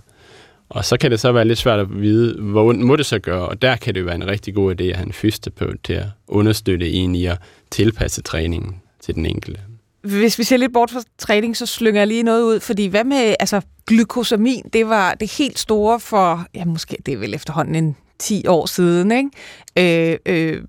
[0.69, 3.19] Og så kan det så være lidt svært at vide, hvor ondt må det så
[3.19, 5.93] gøre, og der kan det være en rigtig god idé at have en fysioterapeut til
[5.93, 7.39] at understøtte en i at
[7.71, 9.61] tilpasse træningen til den enkelte.
[10.03, 13.05] Hvis vi ser lidt bort fra træning, så slynger jeg lige noget ud, fordi hvad
[13.05, 17.75] med altså, glykosamin, det var det helt store for, ja måske det er vel efterhånden
[17.75, 20.13] en 10 år siden, ikke?
[20.13, 20.63] Øh, øh,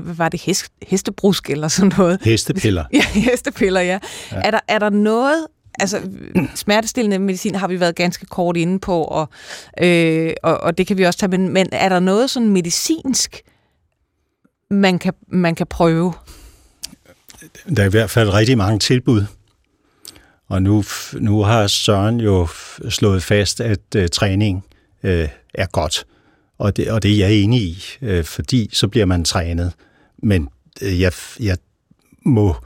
[0.00, 0.40] hvad var det?
[0.40, 2.18] Hest, hestebrusk eller sådan noget?
[2.22, 2.84] Hestepiller.
[2.92, 3.98] ja, hestepiller, ja.
[4.32, 4.40] ja.
[4.44, 5.46] Er, der, er der noget
[5.78, 6.00] altså,
[6.54, 9.28] smertestillende medicin har vi været ganske kort inde på, og,
[9.82, 13.42] øh, og, og det kan vi også tage, men, men er der noget sådan medicinsk,
[14.70, 16.12] man kan, man kan prøve?
[17.76, 19.24] Der er i hvert fald rigtig mange tilbud.
[20.48, 22.48] Og nu, nu har Søren jo
[22.88, 24.64] slået fast, at øh, træning
[25.02, 26.06] øh, er godt.
[26.58, 29.72] Og det, og det er jeg enig i, øh, fordi så bliver man trænet.
[30.22, 30.48] Men
[30.82, 31.56] øh, jeg, jeg
[32.24, 32.56] må,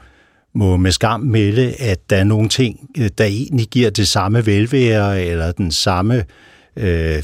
[0.55, 4.45] må med skam melde, at der er nogle ting, øh, der egentlig giver det samme
[4.45, 6.25] velvære, eller den samme,
[6.75, 7.23] øh,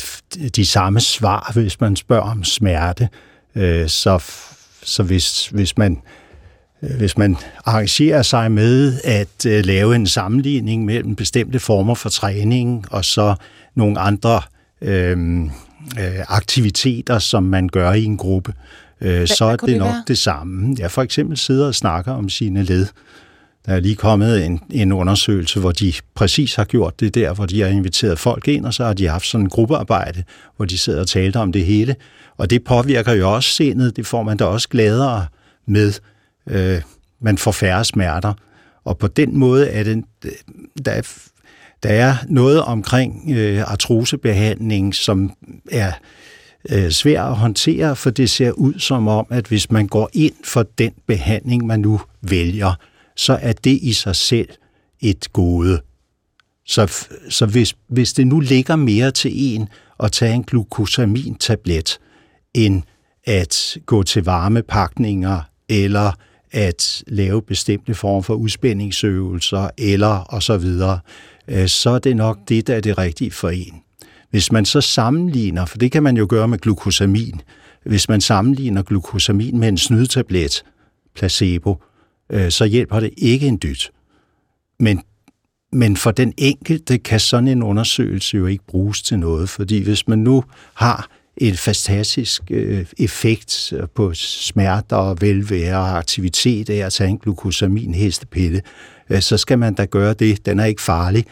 [0.56, 3.10] de samme svar, hvis man spørger om smerte.
[3.56, 4.24] Øh, så,
[4.84, 6.02] så hvis, hvis man
[6.84, 12.10] øh, hvis man arrangerer sig med at øh, lave en sammenligning mellem bestemte former for
[12.10, 13.36] træning og så
[13.76, 14.42] nogle andre
[14.82, 15.42] øh,
[16.00, 18.54] øh aktiviteter, som man gør i en gruppe,
[19.02, 20.04] øh, så er det, det nok være?
[20.08, 20.76] det samme.
[20.80, 22.88] Ja, for eksempel sidder og snakker om sine led.
[23.66, 27.46] Der er lige kommet en, en undersøgelse, hvor de præcis har gjort det der, hvor
[27.46, 30.24] de har inviteret folk ind, og så har de haft sådan en gruppearbejde,
[30.56, 31.96] hvor de sidder og taler om det hele.
[32.38, 35.26] Og det påvirker jo også sindet, det får man da også gladere
[35.68, 35.94] med
[36.50, 36.82] øh,
[37.22, 38.34] man får færre smerter.
[38.84, 40.04] Og på den måde er det,
[40.86, 41.02] der er,
[41.84, 45.34] der er noget omkring øh, artrosebehandling, som
[45.72, 45.92] er
[46.70, 50.34] øh, svær at håndtere, for det ser ud som om, at hvis man går ind
[50.44, 52.74] for den behandling, man nu vælger,
[53.16, 54.50] så er det i sig selv
[55.02, 55.82] et gode.
[56.66, 59.68] Så, så hvis, hvis det nu ligger mere til en
[60.00, 62.00] at tage en glukosamintablet,
[62.54, 62.84] end
[63.24, 66.12] at gå til varmepakninger eller
[66.52, 71.00] at lave bestemte former for udspændingsøvelser eller og så videre,
[71.48, 73.82] øh, så er det nok det, der er det rigtige for en.
[74.32, 77.42] Hvis man så sammenligner, for det kan man jo gøre med glukosamin,
[77.86, 80.64] hvis man sammenligner glukosamin med en snydetablet,
[81.16, 81.84] placebo,
[82.30, 83.92] øh, så hjælper det ikke en dyt.
[84.80, 85.02] Men,
[85.72, 90.08] men for den enkelte kan sådan en undersøgelse jo ikke bruges til noget, fordi hvis
[90.08, 91.08] man nu har
[91.38, 97.94] en fantastisk øh, effekt på smerter og velvære og aktivitet af at tage en glukosamin
[97.94, 98.62] hestepille,
[99.10, 100.46] øh, så skal man da gøre det.
[100.46, 101.26] Den er ikke farlig,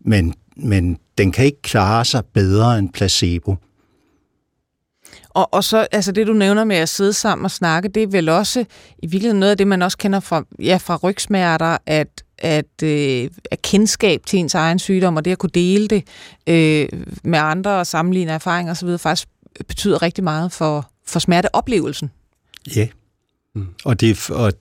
[0.00, 3.56] men, men den kan ikke klare sig bedre end placebo.
[5.28, 8.06] Og, og så, altså det du nævner med at sidde sammen og snakke, det er
[8.06, 8.64] vel også
[8.98, 13.30] i virkeligheden noget af det, man også kender fra, ja, fra rygsmerter, at at, øh,
[13.50, 16.04] at kendskab til ens egen sygdom, og det at kunne dele det
[16.46, 16.88] øh,
[17.24, 19.28] med andre og sammenligne erfaringer osv., faktisk
[19.68, 22.10] betyder rigtig meget for, for smerteoplevelsen.
[22.76, 22.88] Ja,
[23.54, 23.66] mm.
[23.84, 24.52] og, det, og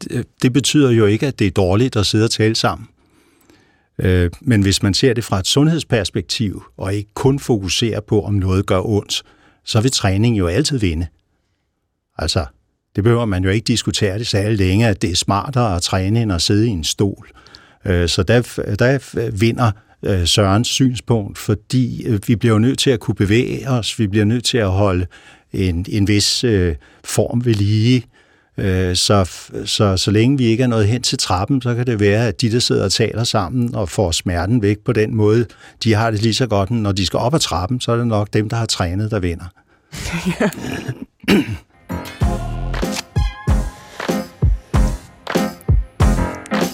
[0.41, 2.88] det betyder jo ikke, at det er dårligt at sidde og tale sammen.
[4.00, 8.34] Øh, men hvis man ser det fra et sundhedsperspektiv, og ikke kun fokuserer på, om
[8.34, 9.24] noget gør ondt,
[9.66, 11.08] så vil træning jo altid vinde.
[12.18, 12.46] Altså,
[12.96, 16.22] det behøver man jo ikke diskutere det særlig længe, at det er smartere at træne
[16.22, 17.30] end at sidde i en stol.
[17.86, 18.41] Øh, så der,
[18.80, 19.72] der vinder
[20.04, 24.26] øh, Sørens synspunkt, fordi øh, vi bliver nødt til at kunne bevæge os, vi bliver
[24.26, 25.06] nødt til at holde
[25.54, 28.04] en, en vis øh, form ved lige,
[28.58, 29.30] øh, så,
[29.66, 32.41] så, så længe vi ikke er nået hen til trappen, så kan det være, at
[32.41, 35.45] de, der sidder og taler sammen og får smerten væk på den måde,
[35.84, 38.08] de har det lige så godt, når de skal op ad trappen, så er det
[38.08, 39.45] nok dem, der har trænet, der vinder.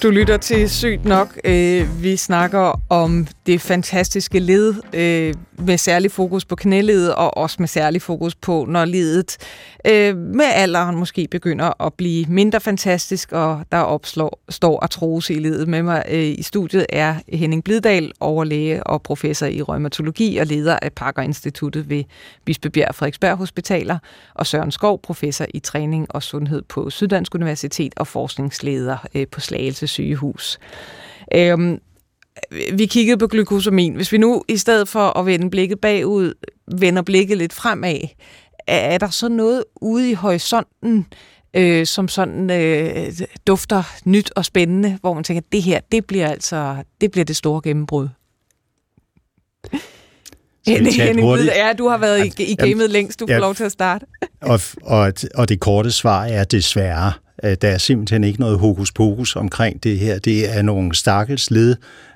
[0.04, 1.40] Du lytter til Sygt Nok.
[1.44, 7.56] Øh, vi snakker om det fantastiske led øh, med særlig fokus på knæledet og også
[7.60, 9.38] med særlig fokus på, når ledet
[9.86, 15.40] øh, med alderen måske begynder at blive mindre fantastisk, og der opslår, står artrose i
[15.40, 15.68] ledet.
[15.68, 16.04] Med mig
[16.40, 21.90] i studiet er Henning Blidal, overlæge og professor i rheumatologi og leder af Parker Instituttet
[21.90, 22.04] ved
[22.46, 23.98] Bispebjerg Frederiksberg Hospitaler,
[24.34, 28.98] og Søren Skov, professor i træning og sundhed på Syddansk Universitet og forskningsleder
[29.32, 30.60] på Slagelse sygehus.
[31.36, 31.80] Øhm,
[32.74, 33.96] vi kiggede på glykosamin.
[33.96, 36.34] Hvis vi nu i stedet for at vende blikket bagud,
[36.78, 38.00] vender blikket lidt fremad,
[38.68, 41.06] er der så noget ude i horisonten,
[41.54, 43.12] øh, som sådan øh,
[43.48, 47.36] dufter nyt og spændende, hvor man tænker, det her, det bliver altså det bliver det
[47.36, 48.08] store gennembrud?
[50.68, 50.96] Henning
[51.46, 53.20] ja, du har været i, i gamet længst.
[53.20, 54.06] Du får ja, lov til at starte.
[54.42, 57.14] og, og, og det korte svar er desværre.
[57.44, 60.20] Øh, der er simpelthen ikke noget hokus pokus omkring det her.
[60.20, 61.76] Det er nogle stakkels led,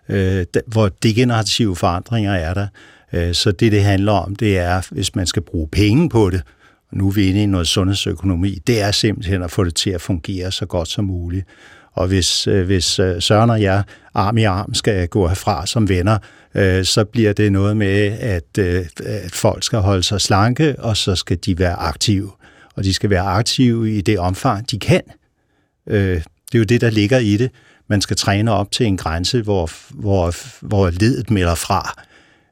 [0.09, 2.67] øh, hvor degenerative forandringer er der.
[3.13, 6.41] Øh, så det, det handler om, det er, hvis man skal bruge penge på det,
[6.91, 9.89] og nu er vi inde i noget sundhedsøkonomi, det er simpelthen at få det til
[9.89, 11.45] at fungere så godt som muligt.
[11.93, 12.86] Og hvis, øh, hvis
[13.19, 16.17] Søren og jeg arm i arm skal gå herfra som venner,
[16.84, 18.57] så bliver det noget med, at,
[19.05, 22.32] at folk skal holde sig slanke, og så skal de være aktive
[22.76, 25.01] og de skal være aktive i det omfang, de kan.
[25.88, 27.51] Øh, det er jo det, der ligger i det.
[27.88, 30.36] man skal træne op til en grænse, hvor, hvor,
[30.67, 32.01] hvor ledet melder fra.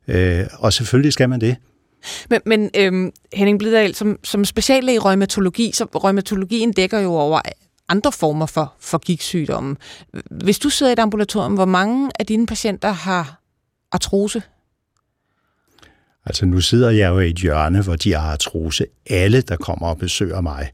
[0.08, 1.56] Øh, og selvfølgelig skal man det.
[2.30, 7.42] Men, men øhm, Henning Blidal, som, som speciallæge i rheumatologi, så rheumatologien dækker jo over
[7.90, 9.76] andre former for, for gigtsygdomme.
[10.32, 13.42] Hvis du sidder i et ambulatorium, hvor mange af dine patienter har
[13.92, 14.42] artrose?
[16.26, 18.86] Altså nu sidder jeg jo i et hjørne, hvor de har artrose.
[19.10, 20.70] Alle, der kommer og besøger mig.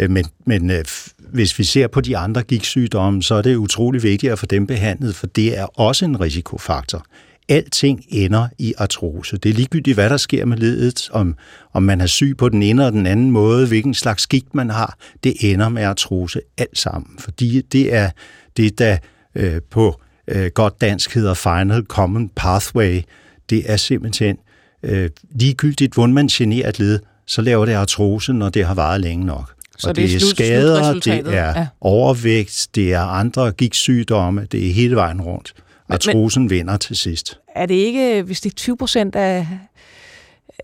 [0.00, 0.84] Øh, men, men øh,
[1.18, 4.66] hvis vi ser på de andre gigtsygdomme, så er det utrolig vigtigt at få dem
[4.66, 7.06] behandlet, for det er også en risikofaktor.
[7.48, 9.36] Alting ender i artrose.
[9.36, 11.36] Det er ligegyldigt, hvad der sker med ledet, om,
[11.72, 14.70] om man er syg på den ene eller den anden måde, hvilken slags gigt man
[14.70, 17.18] har, det ender med artrose alt sammen.
[17.18, 18.10] Fordi det er
[18.56, 18.96] det, der
[19.34, 23.02] øh, på øh, godt dansk hedder Final Common Pathway.
[23.50, 24.36] Det er simpelthen
[24.82, 29.00] øh, ligegyldigt, hvordan man generer et led, så laver det artrose, når det har varet
[29.00, 29.52] længe nok.
[29.78, 31.66] Så og det er det er slut- skader, det er ja.
[31.80, 35.54] overvægt, det er andre gigtsygdomme, det er hele vejen rundt.
[35.88, 37.38] Artrosen vinder til sidst.
[37.56, 39.46] Er det ikke, hvis det er 20 procent af,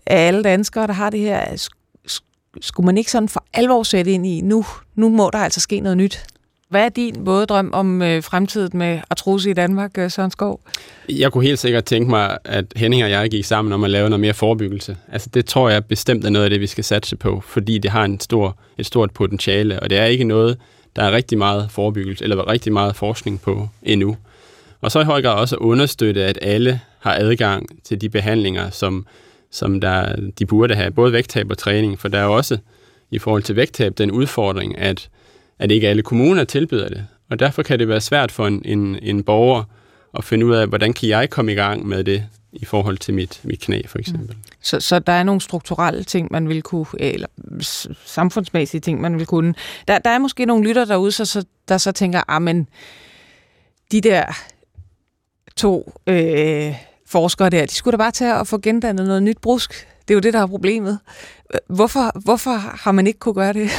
[0.05, 3.83] af alle danskere, der har det her, sk- sk- skulle man ikke sådan for alvor
[3.83, 6.23] sætte ind i, nu, nu må der altså ske noget nyt?
[6.73, 10.59] Hvad er din våde drøm om øh, fremtiden med artrose i Danmark, øh, Søren Skov?
[11.09, 14.09] Jeg kunne helt sikkert tænke mig, at Henning og jeg gik sammen om at lave
[14.09, 14.97] noget mere forebyggelse.
[15.11, 17.91] Altså det tror jeg bestemt er noget af det, vi skal satse på, fordi det
[17.91, 20.57] har en stor, et stort potentiale, og det er ikke noget,
[20.95, 24.17] der er rigtig meget forebyggelse, eller rigtig meget forskning på endnu.
[24.81, 28.69] Og så i høj grad også at understøtte, at alle har adgang til de behandlinger,
[28.69, 29.05] som,
[29.51, 32.57] som der, de burde have, både vægttab og træning, for der er jo også
[33.11, 35.09] i forhold til vægttab den udfordring, at,
[35.59, 37.07] at ikke alle kommuner tilbyder det.
[37.29, 39.63] Og derfor kan det være svært for en, en, en borger
[40.17, 42.23] at finde ud af, hvordan kan jeg komme i gang med det
[42.53, 44.35] i forhold til mit, mit knæ, for eksempel.
[44.61, 47.27] Så, så der er nogle strukturelle ting, man vil kunne, eller
[48.05, 49.53] samfundsmæssige ting, man vil kunne.
[49.87, 52.67] Der, der er måske nogle lytter derude, så, så, der så tænker, ah, men
[53.91, 54.25] de der
[55.55, 56.75] to øh,
[57.07, 59.87] forskere der, de skulle da bare tage og få gendannet noget nyt brusk.
[60.07, 60.99] Det er jo det, der er problemet.
[61.67, 63.69] Hvorfor, hvorfor har man ikke kunne gøre det?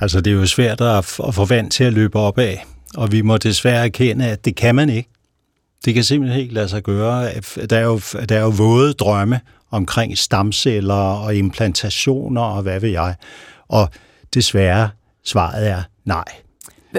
[0.00, 2.64] Altså, det er jo svært at, få vand til at løbe op af,
[2.94, 5.08] og vi må desværre erkende, at det kan man ikke.
[5.84, 7.30] Det kan simpelthen ikke lade sig gøre.
[7.70, 9.40] Der er jo, der er jo våde drømme
[9.70, 13.14] omkring stamceller og implantationer og hvad ved jeg.
[13.68, 13.88] Og
[14.34, 14.90] desværre,
[15.24, 16.24] svaret er nej.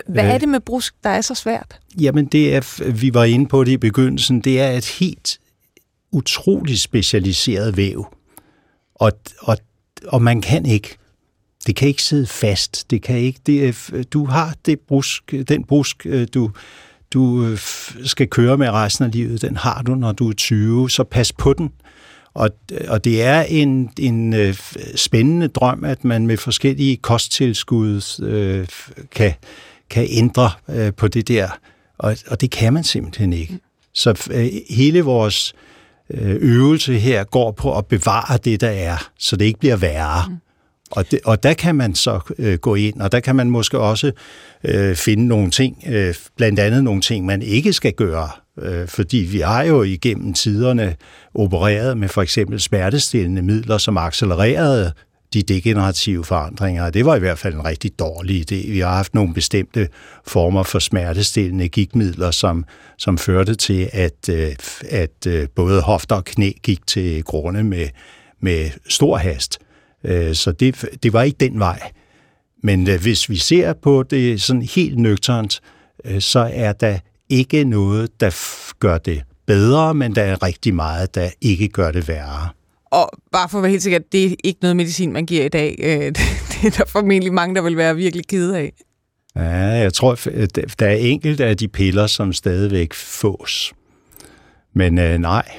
[0.08, 1.80] Hvad er det med brusk, der er så svært?
[2.00, 5.40] Jamen, det er, vi var inde på det i begyndelsen, det er et helt
[6.12, 8.16] utroligt specialiseret væv.
[8.96, 9.58] Og, og,
[10.08, 10.98] og man kan ikke,
[11.68, 12.92] det kan ikke sidde fast.
[12.92, 16.52] Det kan ikke, det er, du har det brusk, den brusk, øh, du,
[17.14, 17.58] du øh,
[18.04, 21.34] skal køre med resten af livet, den har du, når du er 20, så pas
[21.34, 21.72] på den.
[22.34, 22.50] Og,
[22.88, 24.56] og det er en, en øh,
[24.96, 28.68] spændende drøm, at man med forskellige kosttilskud øh,
[29.12, 29.34] kan,
[29.90, 31.50] kan ændre øh, på det der.
[31.98, 33.60] Og, og det kan man simpelthen ikke.
[33.94, 35.54] Så øh, hele vores
[36.10, 40.30] øh, øvelse her går på at bevare det, der er, så det ikke bliver værre.
[40.30, 40.36] Mm.
[40.92, 43.80] Og, det, og der kan man så øh, gå ind, og der kan man måske
[43.80, 44.12] også
[44.64, 48.30] øh, finde nogle ting, øh, blandt andet nogle ting, man ikke skal gøre.
[48.62, 50.96] Øh, fordi vi har jo igennem tiderne
[51.34, 54.92] opereret med for eksempel smertestillende midler, som accelererede
[55.34, 56.90] de degenerative forandringer.
[56.90, 58.72] Det var i hvert fald en rigtig dårlig idé.
[58.72, 59.88] Vi har haft nogle bestemte
[60.28, 62.66] former for smertestillende gigtmidler, som,
[62.98, 64.56] som førte til, at, øh,
[64.90, 67.88] at øh, både hofter og knæ gik til grunde med,
[68.42, 69.60] med stor hast.
[70.06, 71.80] Øh, Så det, det var ikke den vej.
[72.64, 75.62] Men øh, hvis vi ser på det sådan helt nøgternt,
[76.06, 76.98] øh, så er der
[77.30, 78.36] ikke noget, der
[78.80, 82.50] gør det bedre, men der er rigtig meget, der ikke gør det værre.
[82.86, 85.50] Og bare for at være helt sikker, det er ikke noget medicin, man giver i
[85.50, 85.76] dag.
[86.62, 88.74] Det er der formentlig mange, der vil være virkelig kede af.
[89.36, 90.16] Ja, jeg tror,
[90.80, 93.74] der er enkelte af de piller, som stadigvæk fås.
[94.74, 95.52] Men øh, nej,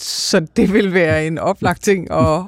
[0.00, 2.42] Så det vil være en oplagt ting at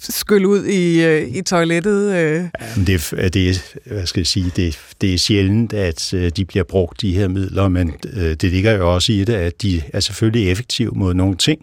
[0.00, 2.12] skylle ud i, øh, i toilettet.
[2.14, 2.44] øh.
[2.86, 6.64] Det, er- det, hvad skal jeg sige, det, det er sjældent, at øh, de bliver
[6.64, 10.00] brugt, de her midler, men øh, det ligger jo også i det, at de er
[10.00, 11.60] selvfølgelig effektive mod nogle ting,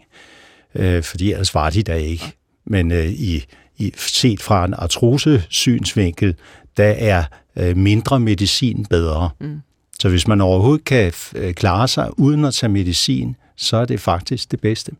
[0.75, 2.23] øh, fordi ellers var de der ikke.
[2.67, 3.45] Men øh, i,
[3.77, 6.35] i, set fra en artrose-synsvinkel,
[6.77, 7.23] der er
[7.57, 9.29] øh, mindre medicin bedre.
[9.41, 9.59] Mm.
[9.99, 13.99] Så hvis man overhovedet kan øh, klare sig uden at tage medicin, så er det
[13.99, 14.91] faktisk det bedste.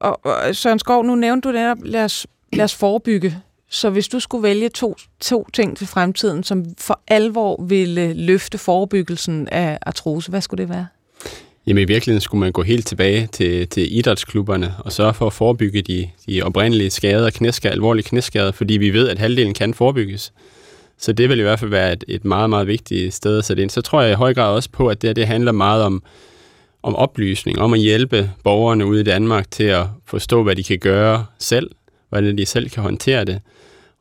[0.00, 3.36] Og, og Søren Skov, nu nævnte du netop, lad os, lad os forebygge.
[3.70, 8.58] Så hvis du skulle vælge to, to ting til fremtiden, som for alvor ville løfte
[8.58, 10.86] forebyggelsen af artrose, hvad skulle det være?
[11.66, 15.32] Jamen i virkeligheden skulle man gå helt tilbage til, til idrætsklubberne og sørge for at
[15.32, 20.32] forebygge de, de oprindelige skader, knæskader, alvorlige knæskader, fordi vi ved, at halvdelen kan forebygges.
[20.98, 23.62] Så det vil i hvert fald være et, et meget, meget vigtigt sted at sætte
[23.62, 23.70] ind.
[23.70, 26.02] Så tror jeg i høj grad også på, at det, det handler meget om,
[26.82, 30.78] om oplysning, om at hjælpe borgerne ude i Danmark til at forstå, hvad de kan
[30.78, 31.70] gøre selv,
[32.08, 33.40] hvordan de selv kan håndtere det.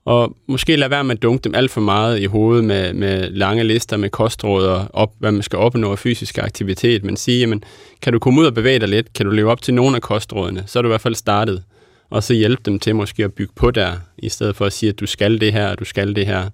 [0.05, 3.29] Og måske lade være med at dunke dem alt for meget i hovedet med, med
[3.29, 7.39] lange lister med kostråd og op, hvad man skal opnå af fysisk aktivitet, men sige,
[7.39, 7.63] jamen,
[8.01, 10.01] kan du komme ud og bevæge dig lidt, kan du leve op til nogle af
[10.01, 11.63] kostrådene, så er du i hvert fald startet.
[12.09, 14.89] Og så hjælpe dem til måske at bygge på der, i stedet for at sige,
[14.89, 16.49] at du skal det her, og du skal det her.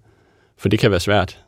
[0.57, 1.44] For det kan være svært.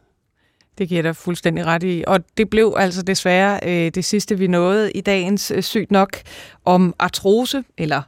[0.77, 2.03] Det giver dig fuldstændig ret i.
[2.07, 6.17] Og det blev altså desværre øh, det sidste, vi nåede i dagens øh, Sygt Nok
[6.65, 8.01] om artrose, eller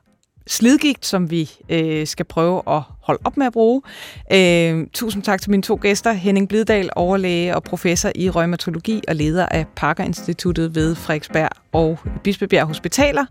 [0.47, 3.82] slidgigt, som vi øh, skal prøve at holde op med at bruge.
[4.34, 9.16] Øh, tusind tak til mine to gæster, Henning Blidal, overlæge og professor i rheumatologi og
[9.16, 13.26] leder af Parker Instituttet ved Frederiksberg og Bispebjerg Hospitaler,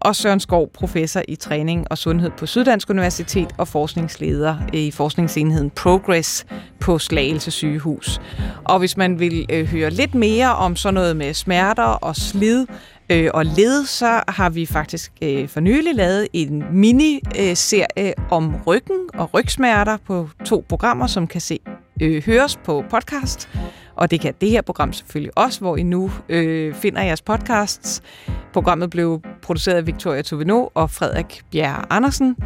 [0.00, 5.70] og Søren Skov, professor i træning og sundhed på Syddansk Universitet og forskningsleder i forskningsenheden
[5.70, 6.46] Progress
[6.80, 8.20] på Slagelse sygehus.
[8.64, 12.66] Og hvis man vil øh, høre lidt mere om sådan noget med smerter og slid,
[13.12, 18.98] øh, og led, så har vi faktisk øh, for nylig lavet en mini-serie om ryggen
[19.14, 21.60] og rygsmerter på to programmer, som kan se
[22.02, 23.48] øh, høres på podcast.
[23.96, 28.02] Og det kan det her program selvfølgelig også, hvor I nu øh, finder jeres podcasts.
[28.52, 32.36] Programmet blev produceret af Victoria Tuveno og Frederik Bjerre Andersen.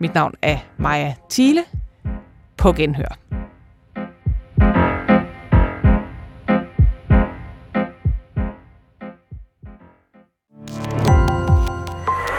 [0.00, 1.64] Mit navn er Maja Thiele.
[2.56, 3.18] På genhør.